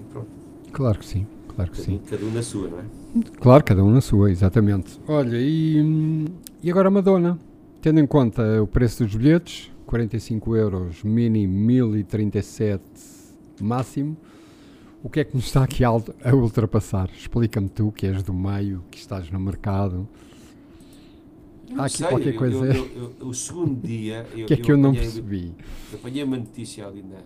E 0.00 0.12
pronto. 0.12 0.28
Claro 0.72 0.98
que 0.98 1.06
sim, 1.06 1.26
claro 1.48 1.70
que 1.70 1.78
cada, 1.78 1.90
sim. 1.90 2.00
Cada 2.08 2.24
um 2.24 2.30
na 2.32 2.42
sua, 2.42 2.68
não 2.68 2.78
é? 2.78 2.84
Claro, 3.40 3.64
cada 3.64 3.84
um 3.84 3.90
na 3.90 4.00
sua, 4.00 4.30
exatamente. 4.30 4.98
Olha, 5.06 5.36
e, 5.36 6.26
e 6.62 6.70
agora 6.70 6.88
a 6.88 6.90
Madonna? 6.90 7.38
Tendo 7.80 8.00
em 8.00 8.06
conta 8.06 8.62
o 8.62 8.66
preço 8.66 9.04
dos 9.04 9.14
bilhetes, 9.14 9.70
45 9.86 10.56
euros 10.56 11.02
mini, 11.02 11.46
1037 11.46 12.82
máximo, 13.60 14.16
o 15.04 15.10
que 15.10 15.20
é 15.20 15.24
que 15.24 15.36
nos 15.36 15.44
está 15.44 15.62
aqui 15.62 15.84
a, 15.84 15.92
ultrapassar? 16.34 17.10
Explica-me 17.14 17.68
tu, 17.68 17.92
que 17.92 18.06
és 18.06 18.22
do 18.22 18.32
meio, 18.32 18.82
que 18.90 18.96
estás 18.96 19.30
no 19.30 19.38
mercado. 19.38 20.08
Não 21.70 21.82
Há 21.82 21.86
aqui 21.86 21.98
sei, 21.98 22.06
qualquer 22.06 22.34
coisa. 22.34 22.64
Eu, 22.64 22.72
eu, 22.72 23.12
eu, 23.20 23.26
o 23.28 23.34
segundo 23.34 23.86
dia. 23.86 24.26
O 24.34 24.46
que 24.46 24.54
é 24.54 24.56
que 24.56 24.72
eu, 24.72 24.78
não 24.78 24.94
percebi? 24.94 25.54
Apanhei 25.92 26.24
uma 26.24 26.38
notícia 26.38 26.86
ali 26.86 27.02
na, 27.02 27.18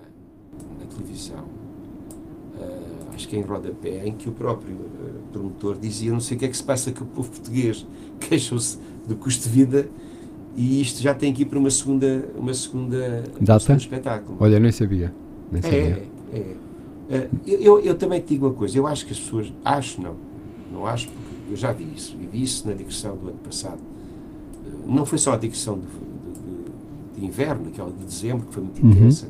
na 0.80 0.86
televisão, 0.86 1.44
uh, 1.44 3.14
acho 3.14 3.28
que 3.28 3.36
é 3.36 3.38
em 3.38 3.42
rodapé, 3.42 4.08
em 4.08 4.12
que 4.12 4.28
o 4.28 4.32
próprio 4.32 4.74
uh, 4.74 5.22
promotor 5.32 5.78
dizia: 5.78 6.10
não 6.10 6.20
sei 6.20 6.36
o 6.36 6.40
que 6.40 6.46
é 6.46 6.48
que 6.48 6.56
se 6.56 6.64
passa 6.64 6.90
que 6.90 7.02
o 7.04 7.06
povo 7.06 7.30
português 7.30 7.86
queixou-se 8.18 8.76
do 9.06 9.14
custo 9.14 9.48
de 9.48 9.50
vida 9.50 9.88
e 10.56 10.80
isto 10.80 11.00
já 11.00 11.14
tem 11.14 11.30
aqui 11.30 11.44
para 11.44 11.60
uma 11.60 11.70
segunda, 11.70 12.28
uma 12.34 12.52
segunda 12.54 13.22
data 13.40 13.72
um 13.72 13.76
espetáculo. 13.76 14.36
Olha, 14.40 14.58
nem 14.58 14.72
sabia. 14.72 15.14
Nem 15.52 15.62
sabia. 15.62 16.08
É, 16.32 16.38
é. 16.38 16.67
Eh, 17.10 17.28
eu, 17.46 17.80
eu, 17.80 17.94
também 17.94 18.20
te 18.20 18.28
digo 18.28 18.46
uma 18.46 18.54
coisa, 18.54 18.76
eu 18.76 18.86
acho 18.86 19.06
que 19.06 19.12
as 19.12 19.18
pessoas, 19.18 19.52
acho 19.64 20.00
não, 20.00 20.14
não 20.70 20.86
acho, 20.86 21.08
porque 21.08 21.52
eu 21.52 21.56
já 21.56 21.72
vi 21.72 21.88
isso, 21.94 22.16
e 22.20 22.26
vi 22.26 22.42
isso 22.42 22.68
na 22.68 22.74
digressão 22.74 23.16
do 23.16 23.28
ano 23.28 23.38
passado. 23.38 23.78
Eh, 24.66 24.70
não 24.86 25.06
foi 25.06 25.18
só 25.18 25.32
a 25.32 25.36
digressão 25.36 25.78
de, 25.78 25.86
de, 25.86 27.20
de 27.20 27.26
inverno, 27.26 27.68
aquela 27.68 27.90
de 27.90 28.04
dezembro, 28.04 28.46
que 28.46 28.54
foi 28.54 28.62
muito 28.62 28.82
uhum. 28.82 28.90
intensa, 28.90 29.26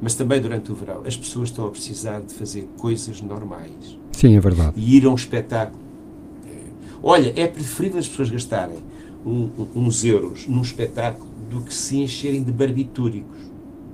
mas 0.00 0.14
também 0.14 0.40
durante 0.40 0.72
o 0.72 0.74
verão. 0.74 1.02
As 1.06 1.16
pessoas 1.16 1.50
estão 1.50 1.66
a 1.66 1.70
precisar 1.70 2.20
de 2.20 2.32
fazer 2.32 2.68
coisas 2.78 3.20
normais. 3.20 3.98
Sim, 4.12 4.36
é 4.36 4.40
verdade. 4.40 4.72
E 4.76 4.96
ir 4.96 5.04
a 5.04 5.10
um 5.10 5.14
espetáculo. 5.14 5.82
Eh, 6.46 6.70
olha, 7.02 7.32
é 7.36 7.46
preferível 7.46 7.98
as 7.98 8.08
pessoas 8.08 8.30
gastarem 8.30 8.78
um, 9.26 9.50
uns 9.74 10.04
euros 10.04 10.46
num 10.46 10.62
espetáculo 10.62 11.28
do 11.50 11.60
que 11.60 11.74
se 11.74 11.98
encherem 11.98 12.42
de 12.42 12.50
barbitúricos. 12.50 13.38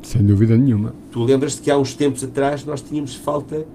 Sem 0.03 0.25
dúvida 0.25 0.57
nenhuma. 0.57 0.95
Tu 1.11 1.23
lembras-te 1.23 1.63
que 1.63 1.71
há 1.71 1.79
uns 1.79 1.95
tempos 1.95 2.25
atrás 2.25 2.65
nós 2.65 2.83
tínhamos 2.83 3.15
falta 3.15 3.67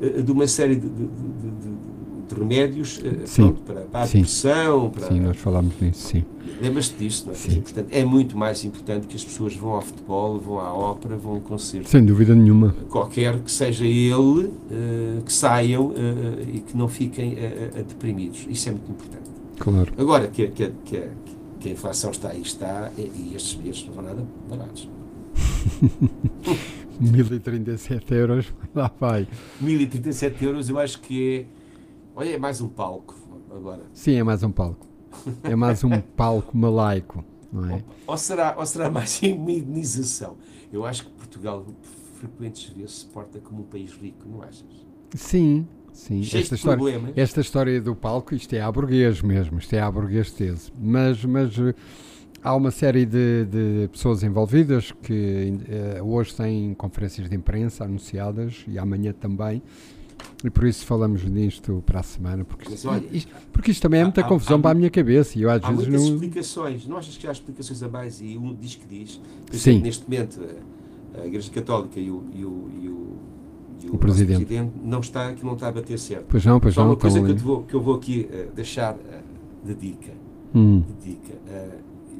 uh, 0.00 0.22
de 0.22 0.32
uma 0.32 0.46
série 0.46 0.76
de, 0.76 0.88
de, 0.88 1.06
de, 1.06 2.28
de 2.28 2.34
remédios 2.34 2.98
uh, 2.98 3.02
pronto, 3.34 3.62
para, 3.62 3.80
para, 3.82 4.02
a 4.02 4.06
depressão. 4.06 4.90
Para... 4.90 5.08
Sim, 5.08 5.20
nós 5.20 5.36
falámos 5.36 5.74
disso, 5.78 6.08
sim. 6.08 6.24
Lembras-te 6.60 6.96
disso, 6.96 7.24
não 7.26 7.32
é? 7.32 7.36
Sim. 7.36 7.60
Portanto, 7.60 7.88
é 7.90 8.04
muito 8.04 8.36
mais 8.36 8.64
importante 8.64 9.06
que 9.06 9.16
as 9.16 9.24
pessoas 9.24 9.54
vão 9.54 9.72
ao 9.72 9.82
futebol, 9.82 10.38
vão 10.40 10.58
à 10.58 10.72
ópera, 10.72 11.16
vão 11.16 11.34
a 11.34 11.36
um 11.36 11.40
concerto. 11.40 11.88
Sem 11.90 12.04
dúvida 12.04 12.34
nenhuma. 12.34 12.74
Qualquer 12.88 13.38
que 13.40 13.50
seja 13.50 13.84
ele, 13.84 14.46
uh, 14.46 15.22
que 15.24 15.32
saiam 15.32 15.92
e 16.52 16.60
que 16.60 16.76
não 16.76 16.88
fiquem 16.88 17.36
deprimidos. 17.86 18.46
Isso 18.48 18.70
é 18.70 18.72
muito 18.72 18.90
importante. 18.90 19.30
Claro. 19.58 19.92
Agora, 19.98 20.28
que, 20.28 20.48
que, 20.48 20.72
que, 20.84 21.02
que 21.60 21.68
a 21.68 21.72
inflação 21.72 22.10
está 22.10 22.30
aí, 22.30 22.42
está, 22.42 22.90
e 22.96 23.34
estes 23.34 23.54
bilhetes 23.54 23.86
não 23.86 23.94
vão 23.94 24.04
nada 24.04 24.24
baratos. 24.48 24.88
1037 27.00 28.14
euros, 28.14 28.52
lá 28.74 28.90
vai. 28.98 29.28
1037 29.60 30.44
euros, 30.44 30.68
eu 30.68 30.78
acho 30.78 31.00
que 31.00 31.40
é. 31.40 31.46
Olha, 32.14 32.30
é 32.30 32.38
mais 32.38 32.60
um 32.60 32.68
palco 32.68 33.14
agora. 33.54 33.82
Sim, 33.92 34.14
é 34.14 34.22
mais 34.22 34.42
um 34.42 34.50
palco. 34.50 34.86
É 35.42 35.54
mais 35.54 35.84
um 35.84 36.00
palco 36.16 36.56
malaico. 36.56 37.24
não 37.52 37.70
é? 37.70 37.84
Ou 38.06 38.16
será, 38.16 38.54
ou 38.58 38.64
será 38.64 38.90
mais 38.90 39.20
uma 39.22 39.50
indenização? 39.52 40.36
Eu 40.72 40.84
acho 40.86 41.04
que 41.04 41.10
Portugal 41.10 41.64
frequentes 42.18 42.70
vezes 42.72 43.00
se 43.00 43.06
porta 43.06 43.38
como 43.40 43.62
um 43.62 43.66
país 43.66 43.92
rico, 43.92 44.26
não 44.28 44.42
achas? 44.42 44.64
Sim, 45.14 45.66
sim. 45.92 46.22
Cheio 46.22 46.42
Esta 46.42 46.54
história, 46.54 46.78
problemas. 46.78 47.12
esta 47.16 47.40
história 47.40 47.80
do 47.80 47.94
palco, 47.94 48.34
isto 48.34 48.54
é 48.54 48.60
a 48.62 48.72
burguês 48.72 49.20
mesmo, 49.20 49.58
isto 49.58 49.74
é 49.74 49.80
a 49.80 49.90
burguês 49.90 50.30
tese. 50.32 50.72
Mas, 50.78 51.22
mas 51.24 51.50
há 52.46 52.54
uma 52.54 52.70
série 52.70 53.04
de, 53.04 53.44
de 53.46 53.88
pessoas 53.90 54.22
envolvidas 54.22 54.92
que 55.02 55.54
eh, 55.68 56.00
hoje 56.02 56.34
têm 56.34 56.74
conferências 56.74 57.28
de 57.28 57.34
imprensa 57.36 57.84
anunciadas 57.84 58.64
e 58.68 58.78
amanhã 58.78 59.12
também. 59.12 59.62
E 60.44 60.48
por 60.48 60.64
isso 60.64 60.86
falamos 60.86 61.24
nisto 61.24 61.82
para 61.84 62.00
a 62.00 62.02
semana, 62.02 62.44
porque, 62.44 62.64
Mas 62.66 62.74
isto, 62.74 62.88
olha, 62.88 63.04
isto- 63.12 63.32
porque 63.52 63.70
isto 63.70 63.82
também 63.82 64.00
é 64.00 64.04
muita 64.04 64.20
há- 64.22 64.24
confusão 64.24 64.56
há 64.58 64.60
para 64.60 64.70
a 64.70 64.74
minha 64.74 64.88
cabeça 64.90 65.38
e 65.38 65.42
eu 65.42 65.50
às 65.50 65.62
Há 65.62 65.70
vezes 65.70 65.86
muitas 65.88 66.04
não. 66.06 66.14
explicações. 66.14 66.86
Não 66.86 66.96
achas 66.96 67.16
que 67.16 67.26
há 67.26 67.32
explicações 67.32 67.82
a 67.82 67.88
mais? 67.88 68.20
E 68.20 68.36
um 68.38 68.54
diz 68.54 68.76
que 68.76 68.86
diz. 68.86 69.20
Por 69.46 69.56
Sim. 69.56 69.70
exemplo, 69.70 69.86
neste 69.86 70.04
momento, 70.08 70.40
a, 71.16 71.20
a 71.22 71.26
Igreja 71.26 71.50
Católica 71.50 72.00
e 72.00 72.10
o, 72.10 72.24
e 72.34 72.44
o, 72.44 72.70
e 72.82 72.88
o, 72.88 73.16
e 73.84 73.90
O 73.90 73.98
presidente. 73.98 74.54
nosso 74.54 74.72
não 74.84 75.00
está, 75.00 75.32
que 75.34 75.44
não 75.44 75.52
está 75.54 75.68
a 75.68 75.72
bater 75.72 75.98
certo. 75.98 76.26
Pois 76.28 76.44
não, 76.46 76.60
pois 76.60 76.74
Só 76.74 76.82
não. 76.82 76.90
uma 76.90 76.96
coisa 76.96 77.20
que 77.22 77.30
eu, 77.30 77.36
vou, 77.36 77.62
que 77.64 77.74
eu 77.74 77.80
vou 77.82 77.94
aqui 77.96 78.28
eh, 78.32 78.48
deixar 78.54 78.94
eh, 79.10 79.20
de 79.64 79.74
dica. 79.74 80.12
Hum, 80.54 80.82
de 81.02 81.10
dica. 81.10 81.34
Eh, 81.48 81.78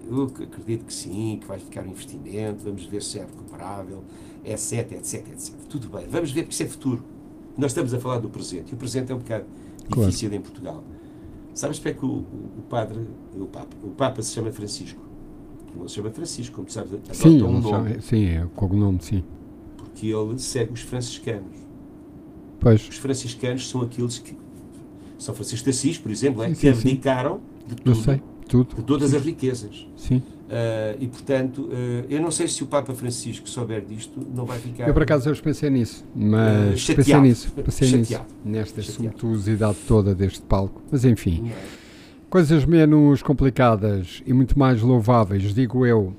eu 0.08 0.24
acredito 0.24 0.84
que 0.84 0.92
sim, 0.94 1.38
que 1.40 1.46
vai 1.46 1.58
ficar 1.58 1.82
um 1.82 1.90
investimento, 1.90 2.62
vamos 2.64 2.84
ver 2.84 3.02
se 3.02 3.18
é 3.18 3.22
recuperável, 3.22 4.02
etc, 4.44 4.92
etc, 4.92 5.28
etc. 5.32 5.54
Tudo 5.68 5.88
bem, 5.88 6.06
vamos 6.08 6.30
ver, 6.32 6.42
porque 6.42 6.54
isso 6.54 6.62
é 6.62 6.66
futuro. 6.66 7.02
Nós 7.56 7.70
estamos 7.72 7.92
a 7.94 7.98
falar 8.00 8.18
do 8.18 8.28
presente, 8.28 8.70
e 8.72 8.74
o 8.74 8.76
presente 8.76 9.10
é 9.10 9.14
um 9.14 9.18
bocado 9.18 9.44
Claro. 9.90 10.10
difícil 10.10 10.32
em 10.32 10.40
Portugal. 10.40 10.82
Sabes 11.54 11.78
porque 11.78 11.90
é 11.90 11.94
que 11.94 12.04
o, 12.04 12.18
o, 12.58 12.62
padre, 12.68 13.06
o 13.34 13.46
Papa, 13.46 13.76
o 13.82 13.88
Papa 13.90 14.20
se 14.22 14.32
chama 14.34 14.52
Francisco? 14.52 15.00
Ele 15.70 15.80
não 15.80 15.88
se 15.88 15.94
chama 15.94 16.10
Francisco, 16.10 16.54
como 16.54 16.66
tu 16.66 16.72
sabes, 16.72 16.92
adota 16.92 17.14
sim, 17.14 17.42
um 17.42 17.50
ele 17.58 17.60
nome, 17.60 18.02
sim, 18.02 18.26
é 18.26 18.44
o 18.44 18.48
cognome, 18.50 18.98
sim. 19.00 19.24
porque 19.76 20.08
ele 20.08 20.38
segue 20.38 20.72
os 20.72 20.80
franciscanos. 20.82 21.56
Pois, 22.60 22.88
Os 22.88 22.96
franciscanos 22.96 23.68
são 23.68 23.82
aqueles 23.82 24.18
que, 24.18 24.36
São 25.18 25.34
Francisco 25.34 25.64
de 25.64 25.70
Assis, 25.70 25.98
por 25.98 26.10
exemplo, 26.10 26.42
é, 26.42 26.48
Sim, 26.48 26.54
que 26.54 26.60
sim, 26.60 26.66
sim. 26.74 26.88
abdicaram 26.88 27.40
de 27.66 27.72
eu 27.72 27.94
tudo, 27.94 27.96
sei, 27.96 28.22
tudo. 28.48 28.76
de 28.76 28.82
todas 28.82 29.12
as 29.14 29.22
riquezas. 29.24 29.86
Sim. 29.96 30.22
Ah, 30.48 30.94
e 31.00 31.06
portanto, 31.08 31.68
ah, 31.72 32.04
eu 32.08 32.20
não 32.20 32.30
sei 32.30 32.46
se 32.48 32.62
o 32.62 32.66
Papa 32.66 32.94
Francisco 32.94 33.48
souber 33.48 33.84
disto, 33.84 34.20
não 34.34 34.44
vai 34.44 34.58
ficar. 34.58 34.86
Eu 34.86 34.94
por 34.94 35.02
acaso 35.02 35.28
hoje 35.28 35.42
pensei 35.42 35.68
nisso, 35.70 36.04
mas 36.14 36.74
Eh, 36.74 36.76
chateado. 36.76 36.96
pensei 37.04 37.20
nisso, 37.20 37.52
pensei 37.52 37.88
nisso, 37.98 38.12
Chateado. 38.12 38.34
nesta 38.44 38.82
Chateado. 38.82 39.14
suntuosidade 39.18 39.76
toda 39.88 40.14
deste 40.14 40.40
palco. 40.42 40.80
Mas 40.90 41.04
enfim, 41.04 41.50
é? 41.50 41.54
coisas 42.30 42.64
menos 42.64 43.22
complicadas 43.22 44.22
e 44.26 44.32
muito 44.32 44.58
mais 44.58 44.80
louváveis, 44.82 45.52
digo 45.54 45.84
eu, 45.84 46.12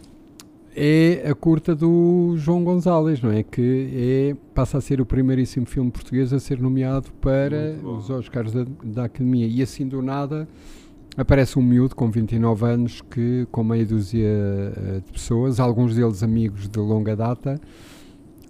é 0.76 1.24
a 1.28 1.34
curta 1.34 1.74
do 1.74 2.36
João 2.38 2.64
Gonzalez, 2.64 3.20
não 3.22 3.32
é? 3.32 3.42
Que 3.44 3.90
é, 4.34 4.36
passa 4.54 4.78
a 4.78 4.82
ser 4.82 5.02
o 5.02 5.06
primeiríssimo 5.06 5.66
filme 5.66 5.90
português 5.90 6.32
a 6.34 6.40
ser 6.40 6.60
nomeado 6.60 7.10
para 7.22 7.76
os 7.84 8.10
Oscars 8.12 8.52
da, 8.52 8.66
da 8.84 9.06
Academia. 9.06 9.48
E 9.48 9.62
assim 9.64 9.88
do 9.88 10.02
nada 10.04 10.48
aparece 11.18 11.58
um 11.58 11.62
miúdo 11.64 11.96
com 11.96 12.10
29 12.12 12.66
anos 12.66 13.02
que, 13.02 13.48
com 13.52 13.64
meia 13.64 13.86
dúzia 13.86 14.28
eh, 14.28 15.02
de 15.06 15.12
pessoas, 15.12 15.60
alguns 15.60 15.96
deles 15.96 16.22
amigos 16.24 16.68
de 16.70 16.80
longa 16.80 17.16
data, 17.16 17.60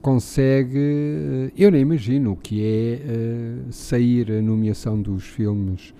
consegue. 0.01 0.77
eh, 0.77 1.51
Eu 1.57 1.71
nem 1.71 1.81
imagino 1.81 2.33
o 2.33 2.35
que 2.35 2.61
é 2.63 3.01
eh, 3.03 3.55
sair 3.71 4.31
a 4.31 4.41
nomeação 4.41 5.01
dos 5.01 5.23
filmes. 5.23 5.93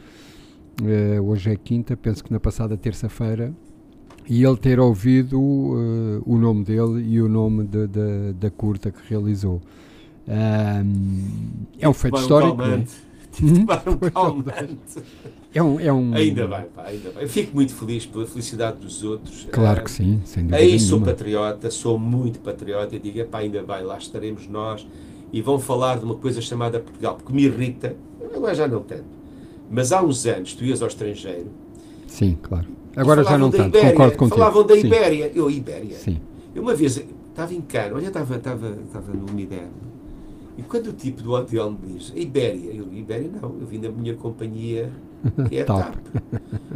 hoje 1.23 1.51
é 1.51 1.56
quinta, 1.56 1.97
penso 1.97 2.23
que 2.23 2.32
na 2.32 2.39
passada 2.39 2.77
terça-feira, 2.77 3.51
e 4.30 4.43
ele 4.43 4.58
ter 4.58 4.80
ouvido 4.80 5.38
eh, 5.39 6.21
o 6.25 6.38
nome 6.38 6.63
dele 6.65 7.01
e 7.08 7.21
o 7.21 7.27
nome 7.30 7.63
de- 7.65 7.88
de- 7.88 8.34
da 8.39 8.51
curta 8.51 8.91
que 8.91 8.99
realizou. 9.10 9.62
Ahm, 10.27 11.65
é 11.80 11.88
um 11.88 11.93
feito 11.93 12.17
histórico. 12.19 12.62
é? 12.62 12.65
calmante. 12.67 12.91
Tive 13.32 13.51
de 13.53 13.60
tomar 13.65 13.89
um 13.89 13.97
Pois, 13.97 14.13
calmante. 14.13 15.03
É 15.58 15.63
um, 15.63 15.80
é 15.80 15.91
um- 15.91 16.13
Ainda 16.13 16.46
bem, 16.46 16.65
pá, 16.76 16.84
ainda 16.86 17.10
bem. 17.10 17.24
Eu 17.24 17.28
fico 17.30 17.56
muito 17.56 17.74
feliz 17.74 18.06
pela 18.06 18.28
felicidade 18.28 18.78
dos 18.78 19.04
outros. 19.04 19.48
Claro 19.52 19.80
Ah, 19.80 19.84
que 19.84 19.89
sim, 19.89 20.22
sem 20.24 20.43
dúvida 20.43 20.58
Aí 20.58 20.80
sou 20.80 21.00
nenhuma. 21.00 21.06
patriota, 21.13 21.72
sou 21.72 21.98
muito 21.98 22.39
patriota 22.41 22.96
e 22.96 23.00
digo, 23.00 23.17
epá, 23.22 23.39
ainda 23.39 23.63
bem, 23.63 23.82
lá 23.82 23.98
estaremos 23.98 24.48
nós 24.48 24.86
e 25.34 25.41
vão 25.41 25.58
falar 25.58 25.98
de 25.98 26.06
uma 26.06 26.13
coisa 26.13 26.39
chamada 26.41 26.80
Portugal, 26.80 27.15
porque 27.15 27.34
me 27.34 27.41
irrita, 27.46 27.96
agora 28.36 28.54
já 28.54 28.67
não 28.67 28.84
tanto, 28.84 29.06
mas 29.72 29.91
há 29.91 30.04
uns 30.04 30.28
anos 30.28 30.54
tu 30.54 30.63
ias 30.63 30.80
ao 30.84 30.89
estrangeiro 30.89 31.48
Sim, 32.06 32.38
claro. 32.39 32.67
Agora 32.96 33.24
já 33.24 33.36
não 33.36 33.50
tanto, 33.50 33.70
Ibéria, 33.70 33.91
concordo 33.91 34.15
contigo. 34.17 34.38
Falavam 34.38 34.63
da 34.63 34.76
Sim, 34.76 34.86
Ibéria, 34.86 35.32
eu, 35.34 35.50
Ibéria. 35.50 35.98
Sim, 35.98 36.20
Eu 36.54 36.62
uma 36.62 36.76
vez 36.76 36.98
estava 37.30 37.52
em 37.54 37.62
Cano, 37.62 37.96
olha, 37.96 38.08
estava, 38.10 38.36
estava, 38.36 38.70
estava 38.86 39.12
no 39.12 39.34
Midem, 39.34 39.62
e 40.58 40.63
quando 40.63 40.88
o 40.88 40.93
tipo 40.93 41.22
do 41.22 41.34
hotel 41.34 41.72
me 41.72 41.93
diz, 41.93 42.12
Ibéria, 42.15 42.72
eu 42.74 42.91
Ibéria 42.91 43.30
não, 43.30 43.56
eu 43.60 43.67
vim 43.67 43.80
da 43.80 43.89
minha 43.89 44.15
companhia, 44.15 44.91
que 45.48 45.58
é 45.58 45.62
a. 45.62 45.65
TAP. 45.65 45.96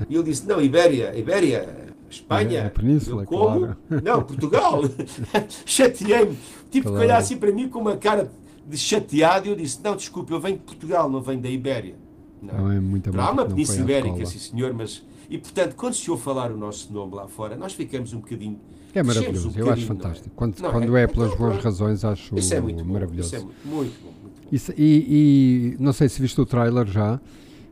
E 0.08 0.15
ele 0.15 0.24
disse, 0.24 0.48
não, 0.48 0.62
Ibéria, 0.62 1.17
Ibéria, 1.17 1.91
Espanha. 2.10 2.60
É, 2.60 2.65
a 2.67 2.70
Península, 2.70 3.24
eu, 3.24 3.28
como? 3.28 3.60
claro. 3.60 3.78
Não, 4.04 4.24
Portugal. 4.24 4.82
Chateei-me. 5.65 6.38
Tipo 6.70 6.89
Claro. 6.89 6.98
que 7.00 7.06
olhar 7.06 7.17
assim 7.17 7.38
para 7.38 7.52
mim 7.52 7.67
com 7.67 7.80
uma 7.80 7.98
cara 7.98 8.32
de 8.67 8.78
chateado 8.78 9.48
e 9.48 9.50
eu 9.50 9.56
disse, 9.56 9.80
não, 9.84 9.96
desculpe, 9.96 10.32
eu 10.32 10.39
venho 10.39 10.58
de 10.58 10.63
Portugal, 10.63 11.10
não 11.10 11.22
venho 11.22 11.41
da 11.41 11.50
Ibéria. 11.50 11.96
Não. 12.41 12.58
não 12.58 12.72
é 12.72 12.80
muito 12.80 13.12
há 13.20 13.32
uma 13.32 13.46
Península 13.46 13.82
Ibérica, 13.82 14.26
sim 14.26 14.39
senhor, 14.39 14.74
mas... 14.74 15.04
E 15.30 15.38
portanto, 15.38 15.76
quando 15.76 15.94
se 15.94 16.10
ouve 16.12 16.24
falar 16.24 16.52
o 16.52 16.58
nosso 16.58 16.91
nome 16.91 17.15
lá 17.15 17.28
fora, 17.28 17.56
nós 17.56 17.74
ficamos 17.74 18.13
um 18.13 18.20
bocadinho... 18.20 18.60
É 18.93 19.04
maravilhoso, 19.04 19.49
um 19.49 19.54
eu 19.60 19.69
acho 19.71 19.84
é? 19.84 19.86
fantástico. 19.88 20.30
Quando, 20.36 20.60
Não, 20.60 20.71
quando 20.71 20.97
é- 20.97 21.04
é 21.04 21.08
pelas 21.08 21.32
é- 21.32 21.36
boas 21.36 21.58
é- 21.58 21.62
razões, 21.62 22.04
acho 22.06 22.36
Isso 22.38 22.54
é 22.54 22.60
muito 22.62 22.84
bom. 22.84 22.93
maravilhoso. 22.93 23.27
Isso 23.27 23.36
é 23.36 23.39
muito, 23.39 23.67
muito 23.67 24.04
bom, 24.04 24.12
muito 24.21 24.41
bom. 24.41 24.49
Isso- 24.51 24.73
e, 24.77 25.75
e 25.77 25.84
não 25.84 25.93
sei 25.93 26.10
se 26.10 26.21
viste 26.21 26.39
o 26.41 26.45
trailer 26.45 26.86
já. 26.88 27.19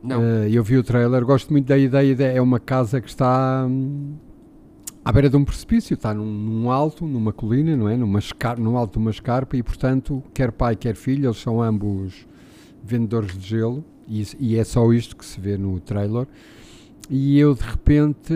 Não, 0.02 0.22
Eh, 0.22 0.48
eu 0.52 0.64
vi 0.64 0.78
o 0.78 0.82
trailer, 0.82 1.24
gosto 1.26 1.50
muito 1.52 1.66
da 1.66 1.76
ideia. 1.76 2.14
de- 2.14 2.24
é 2.24 2.40
uma 2.40 2.58
casa 2.58 3.00
que 3.02 3.08
está 3.08 3.66
hum, 3.68 4.14
à 5.04 5.12
beira 5.12 5.28
de 5.28 5.36
um 5.36 5.44
precipício, 5.44 5.92
está 5.92 6.14
num, 6.14 6.24
num 6.24 6.70
alto, 6.70 7.04
numa 7.06 7.32
colina, 7.34 7.76
não 7.76 7.86
é? 7.88 7.96
Numa 7.98 8.18
escar, 8.18 8.58
num 8.58 8.78
alto 8.78 8.92
de 8.92 8.98
uma 8.98 9.10
escarpa 9.10 9.56
e, 9.58 9.62
portanto, 9.62 10.22
quer 10.32 10.50
pai, 10.52 10.74
quer 10.74 10.96
filho, 10.96 11.26
eles 11.26 11.36
são 11.36 11.60
ambos 11.62 12.26
vendedores 12.82 13.36
de 13.36 13.46
gelo 13.46 13.84
e, 14.08 14.26
e 14.38 14.56
é 14.56 14.64
só 14.64 14.90
isto 14.90 15.14
que 15.16 15.24
se 15.26 15.38
vê 15.38 15.58
no 15.58 15.78
trailer. 15.80 16.26
E 17.10 17.38
eu, 17.38 17.54
de 17.54 17.62
repente, 17.62 18.32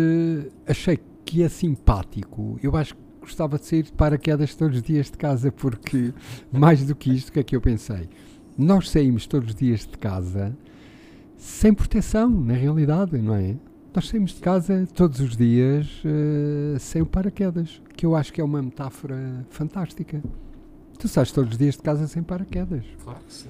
achei 0.66 0.96
que 0.98 1.02
é 1.42 1.48
simpático. 1.48 2.58
Eu 2.62 2.76
acho 2.76 2.94
que 2.94 3.00
gostava 3.20 3.58
de 3.58 3.64
sair 3.66 3.82
de 3.84 3.92
paraquedas 3.92 4.54
todos 4.54 4.76
os 4.76 4.82
dias 4.82 5.10
de 5.10 5.16
casa, 5.16 5.50
porque, 5.50 6.12
mais 6.52 6.84
do 6.84 6.94
que 6.94 7.10
isto, 7.12 7.28
o 7.28 7.32
que 7.32 7.40
é 7.40 7.42
que 7.42 7.56
eu 7.56 7.60
pensei? 7.60 8.08
Nós 8.56 8.90
saímos 8.90 9.26
todos 9.26 9.48
os 9.50 9.54
dias 9.54 9.80
de 9.80 9.96
casa 9.98 10.56
sem 11.36 11.72
proteção, 11.74 12.28
na 12.30 12.54
realidade, 12.54 13.18
não 13.18 13.34
é? 13.34 13.56
Nós 13.94 14.08
saímos 14.08 14.32
de 14.34 14.40
casa 14.40 14.86
todos 14.94 15.20
os 15.20 15.36
dias 15.36 16.02
eh, 16.04 16.76
sem 16.78 17.00
o 17.02 17.06
paraquedas, 17.06 17.80
que 17.96 18.04
eu 18.06 18.14
acho 18.16 18.32
que 18.32 18.40
é 18.40 18.44
uma 18.44 18.60
metáfora 18.62 19.44
fantástica. 19.50 20.22
Tu 20.98 21.06
sais 21.08 21.30
todos 21.32 21.52
os 21.52 21.58
dias 21.58 21.76
de 21.76 21.82
casa 21.82 22.06
sem 22.08 22.22
paraquedas, 22.22 22.84
claro 23.02 23.20
que 23.26 23.32
sim. 23.34 23.48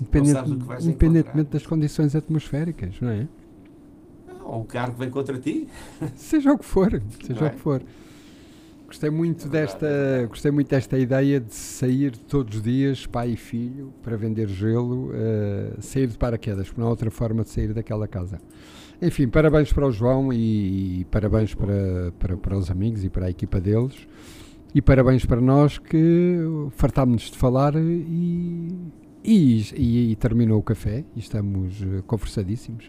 independente- 0.00 0.42
que 0.44 0.50
independentemente 0.52 1.28
encontrar. 1.28 1.44
das 1.52 1.66
condições 1.66 2.14
atmosféricas, 2.16 2.94
não 3.00 3.10
é? 3.10 3.26
Ou 4.46 4.64
carro 4.64 4.92
que 4.92 4.98
vem 5.00 5.10
contra 5.10 5.38
ti. 5.38 5.66
Seja 6.14 6.52
o 6.52 6.58
que 6.58 6.64
for, 6.64 6.90
seja 7.20 7.34
Não 7.40 7.42
o 7.42 7.46
é? 7.46 7.50
que 7.50 7.58
for. 7.58 7.82
Gostei 8.86 9.10
muito 9.10 9.46
É 9.48 9.50
desta, 9.50 9.86
é 9.86 10.26
gostei 10.26 10.50
muito 10.52 10.68
desta 10.68 10.96
ideia 10.96 11.40
de 11.40 11.52
sair 11.52 12.16
todos 12.16 12.56
os 12.58 12.62
dias, 12.62 13.04
pai 13.04 13.30
e 13.32 13.36
filho, 13.36 13.92
para 14.02 14.16
vender 14.16 14.48
gelo, 14.48 15.10
eh, 15.12 15.72
sair 15.80 16.06
de 16.06 16.16
paraquedas, 16.16 16.68
porque 16.68 16.80
não 16.80 16.86
há 16.86 16.90
outra 16.90 17.10
forma 17.10 17.42
de 17.42 17.50
sair 17.50 17.74
daquela 17.74 18.06
casa. 18.06 18.38
Enfim, 19.02 19.26
parabéns 19.28 19.72
para 19.72 19.86
o 19.86 19.90
João 19.90 20.32
e, 20.32 21.00
e 21.00 21.04
parabéns 21.06 21.52
para, 21.52 22.12
para, 22.18 22.36
para 22.36 22.56
os 22.56 22.70
amigos 22.70 23.02
e 23.04 23.10
para 23.10 23.26
a 23.26 23.30
equipa 23.30 23.60
deles. 23.60 24.06
E 24.72 24.80
parabéns 24.80 25.26
para 25.26 25.40
nós 25.40 25.78
que 25.78 26.38
fartámos-nos 26.70 27.30
de 27.32 27.36
falar 27.36 27.74
e, 27.74 28.72
e, 29.24 29.62
e- 29.74 30.10
e 30.12 30.16
terminou 30.16 30.60
o 30.60 30.62
café 30.62 31.04
e 31.14 31.18
estamos 31.18 31.82
eh, 31.82 32.02
conversadíssimos. 32.06 32.88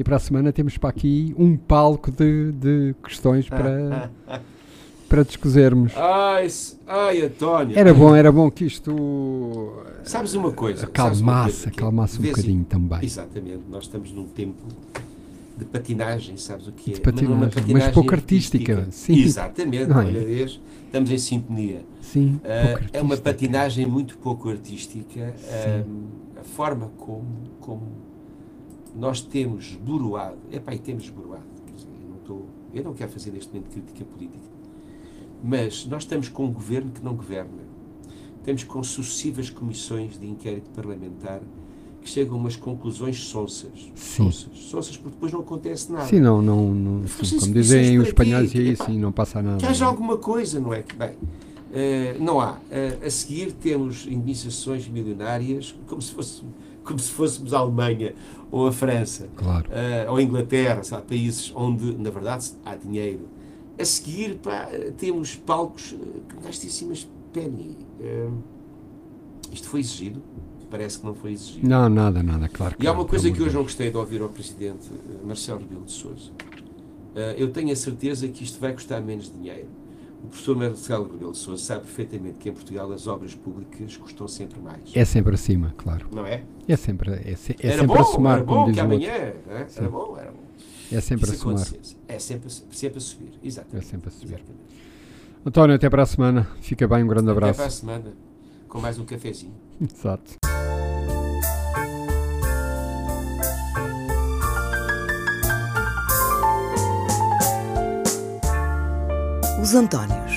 E 0.00 0.02
para 0.02 0.16
a 0.16 0.18
semana 0.18 0.50
temos 0.50 0.78
para 0.78 0.88
aqui 0.88 1.34
um 1.36 1.58
palco 1.58 2.10
de, 2.10 2.52
de 2.52 2.94
questões 3.04 3.46
para, 3.50 4.10
para 5.06 5.22
discutirmos. 5.22 5.92
Ai, 5.94 6.48
ai, 6.86 7.20
António. 7.20 7.78
Era 7.78 7.92
bom, 7.92 8.16
era 8.16 8.32
bom 8.32 8.50
que 8.50 8.64
isto 8.64 9.74
Sabes 10.02 10.32
uma 10.32 10.52
coisa? 10.52 10.86
acalmasse, 10.86 11.68
acalmasse 11.68 12.18
um 12.18 12.22
bocadinho 12.22 12.64
também. 12.64 13.00
Exatamente, 13.02 13.60
nós 13.68 13.84
estamos 13.84 14.10
num 14.10 14.24
tempo 14.24 14.56
de 15.58 15.66
patinagem, 15.66 16.38
sabes 16.38 16.66
o 16.66 16.72
que 16.72 16.92
é? 16.92 16.94
De 16.94 17.02
Mas 17.04 17.20
numa 17.20 17.48
patinagem, 17.48 17.74
mas 17.74 17.92
pouco 17.92 18.14
artística, 18.14 18.88
sim. 18.90 19.20
Exatamente, 19.20 19.92
é? 19.92 19.94
olha, 19.94 20.24
vês, 20.24 20.58
estamos 20.86 21.10
em 21.10 21.18
sintonia. 21.18 21.84
Sim, 22.00 22.40
pouco 22.40 22.50
é 22.90 23.02
uma 23.02 23.12
artística. 23.12 23.22
patinagem 23.22 23.84
muito 23.84 24.16
pouco 24.16 24.48
artística. 24.48 25.34
Sim. 25.36 26.24
ah, 26.34 26.40
a 26.40 26.44
forma 26.44 26.90
como, 26.96 27.26
como 27.60 28.09
nós 28.94 29.20
temos 29.20 29.70
esboroado, 29.72 30.38
epá, 30.50 30.74
e 30.74 30.78
temos 30.78 31.04
esboroado, 31.04 31.44
eu 32.02 32.08
não 32.08 32.16
estou 32.16 32.46
Eu 32.72 32.84
não 32.84 32.94
quero 32.94 33.10
fazer 33.10 33.30
neste 33.30 33.52
momento 33.52 33.70
crítica 33.70 34.04
política. 34.04 34.50
Mas 35.42 35.86
nós 35.86 36.02
estamos 36.02 36.28
com 36.28 36.46
um 36.46 36.52
governo 36.52 36.90
que 36.90 37.02
não 37.02 37.14
governa. 37.14 37.70
Estamos 38.38 38.64
com 38.64 38.82
sucessivas 38.82 39.50
comissões 39.50 40.18
de 40.18 40.26
inquérito 40.26 40.70
parlamentar 40.70 41.40
que 42.02 42.08
chegam 42.08 42.34
a 42.34 42.38
umas 42.38 42.56
conclusões 42.56 43.22
sonsas. 43.24 43.92
Sonsas, 43.94 44.48
sonsas 44.54 44.96
porque 44.96 45.14
depois 45.14 45.32
não 45.32 45.40
acontece 45.40 45.92
nada. 45.92 46.06
Sim, 46.06 46.20
não, 46.20 46.40
não, 46.40 46.72
não 46.72 47.06
sim, 47.06 47.38
como 47.38 47.52
dizem 47.52 47.96
é 47.96 47.98
os 47.98 48.08
espanhóis, 48.08 48.50
e 48.50 48.54
para 48.54 48.62
quê? 48.62 48.68
aí 48.68 48.76
sim, 48.76 48.98
não 48.98 49.12
passa 49.12 49.42
nada. 49.42 49.58
Que 49.58 49.66
haja 49.66 49.84
alguma 49.84 50.16
coisa, 50.16 50.58
não 50.58 50.72
é? 50.72 50.82
Que, 50.82 50.96
Bem, 50.96 51.10
eh, 51.72 52.16
não 52.18 52.40
há. 52.40 52.58
Eh, 52.70 52.98
a 53.04 53.10
seguir 53.10 53.52
temos 53.52 54.06
indenizações 54.06 54.88
milionárias, 54.88 55.74
como 55.86 56.00
se, 56.00 56.12
fosse, 56.12 56.42
como 56.84 56.98
se 56.98 57.10
fôssemos 57.10 57.52
a 57.54 57.58
Alemanha 57.58 58.14
ou 58.50 58.66
a 58.66 58.72
França. 58.72 59.28
Claro. 59.36 59.68
eh, 59.70 60.06
ou 60.08 60.16
a 60.16 60.22
Inglaterra, 60.22 60.82
sabe, 60.82 61.06
países 61.06 61.52
onde, 61.54 61.94
na 61.96 62.10
verdade, 62.10 62.50
há 62.64 62.74
dinheiro. 62.74 63.28
A 63.78 63.84
seguir, 63.84 64.36
pá, 64.36 64.68
eh, 64.72 64.92
temos 64.96 65.36
palcos 65.36 65.92
uh, 65.92 66.22
gastíssimas 66.44 67.08
penny. 67.32 67.76
Eh, 68.00 68.28
isto 69.52 69.68
foi 69.68 69.80
exigido? 69.80 70.22
Parece 70.70 71.00
que 71.00 71.06
não 71.06 71.14
foi 71.14 71.32
exigido. 71.32 71.68
Não, 71.68 71.88
nada, 71.88 72.22
nada, 72.22 72.48
claro 72.48 72.76
E 72.78 72.86
há 72.86 72.92
uma 72.92 73.04
coisa 73.04 73.28
que 73.30 73.40
hoje 73.40 73.50
de 73.50 73.56
não 73.56 73.62
gostei 73.64 73.90
de 73.90 73.96
ouvir 73.96 74.22
ao 74.22 74.28
Presidente 74.28 74.88
eh, 74.92 75.26
Marcelo 75.26 75.60
Rebelo 75.60 75.84
de 75.84 75.92
Sousa. 75.92 76.30
Eh, 77.14 77.34
eu 77.38 77.50
tenho 77.50 77.72
a 77.72 77.76
certeza 77.76 78.28
que 78.28 78.44
isto 78.44 78.60
vai 78.60 78.72
custar 78.72 79.02
menos 79.02 79.32
dinheiro. 79.32 79.68
O 80.22 80.28
professor 80.28 80.54
Marcelo 80.56 81.10
Rebelo 81.10 81.32
de 81.32 81.38
Sousa 81.38 81.62
sabe 81.64 81.80
perfeitamente 81.82 82.38
que 82.38 82.48
em 82.48 82.52
Portugal 82.52 82.92
as 82.92 83.06
obras 83.06 83.34
públicas 83.34 83.96
custam 83.96 84.28
sempre 84.28 84.60
mais. 84.60 84.80
É 84.94 85.04
sempre 85.04 85.34
acima, 85.34 85.74
claro. 85.76 86.06
Não 86.12 86.26
é? 86.26 86.44
É 86.68 86.76
sempre, 86.76 87.10
é, 87.12 87.32
é 87.32 87.34
sempre 87.36 87.86
bom, 87.86 87.94
a 87.98 88.04
somar, 88.04 88.36
era 88.38 88.44
como 88.44 88.60
bom 88.60 88.66
diz 88.66 88.74
que 88.74 88.80
amanhã. 88.80 89.32
Sim. 89.68 89.80
Era 89.80 89.88
bom, 89.90 90.16
era 90.18 90.30
bom. 90.30 90.38
É 90.92 91.00
sempre 91.00 91.30
a 91.30 91.32
Isso 91.32 91.42
somar. 91.42 91.60
acontecesse. 91.62 91.96
É 92.06 92.18
sempre, 92.18 92.48
a- 92.48 92.74
sempre 92.74 92.98
a 92.98 93.00
subir. 93.00 93.32
Exatamente. 93.42 93.86
É 93.86 93.88
sempre 93.90 94.08
a 94.08 94.10
subir. 94.12 94.34
Exatamente. 94.34 94.60
António, 95.46 95.76
até 95.76 95.88
para 95.88 96.02
a 96.02 96.06
semana. 96.06 96.48
Fica 96.60 96.86
bem, 96.86 97.02
um 97.02 97.06
grande 97.08 97.30
Até 97.30 97.38
abraço. 97.38 97.56
para 97.56 97.66
a 97.66 97.70
semana, 97.70 98.12
com 98.68 98.78
mais 98.80 98.98
um 98.98 99.04
cafezinho. 99.06 99.54
Exato. 99.80 100.49
Os 109.70 109.76
Antónios. 109.76 110.29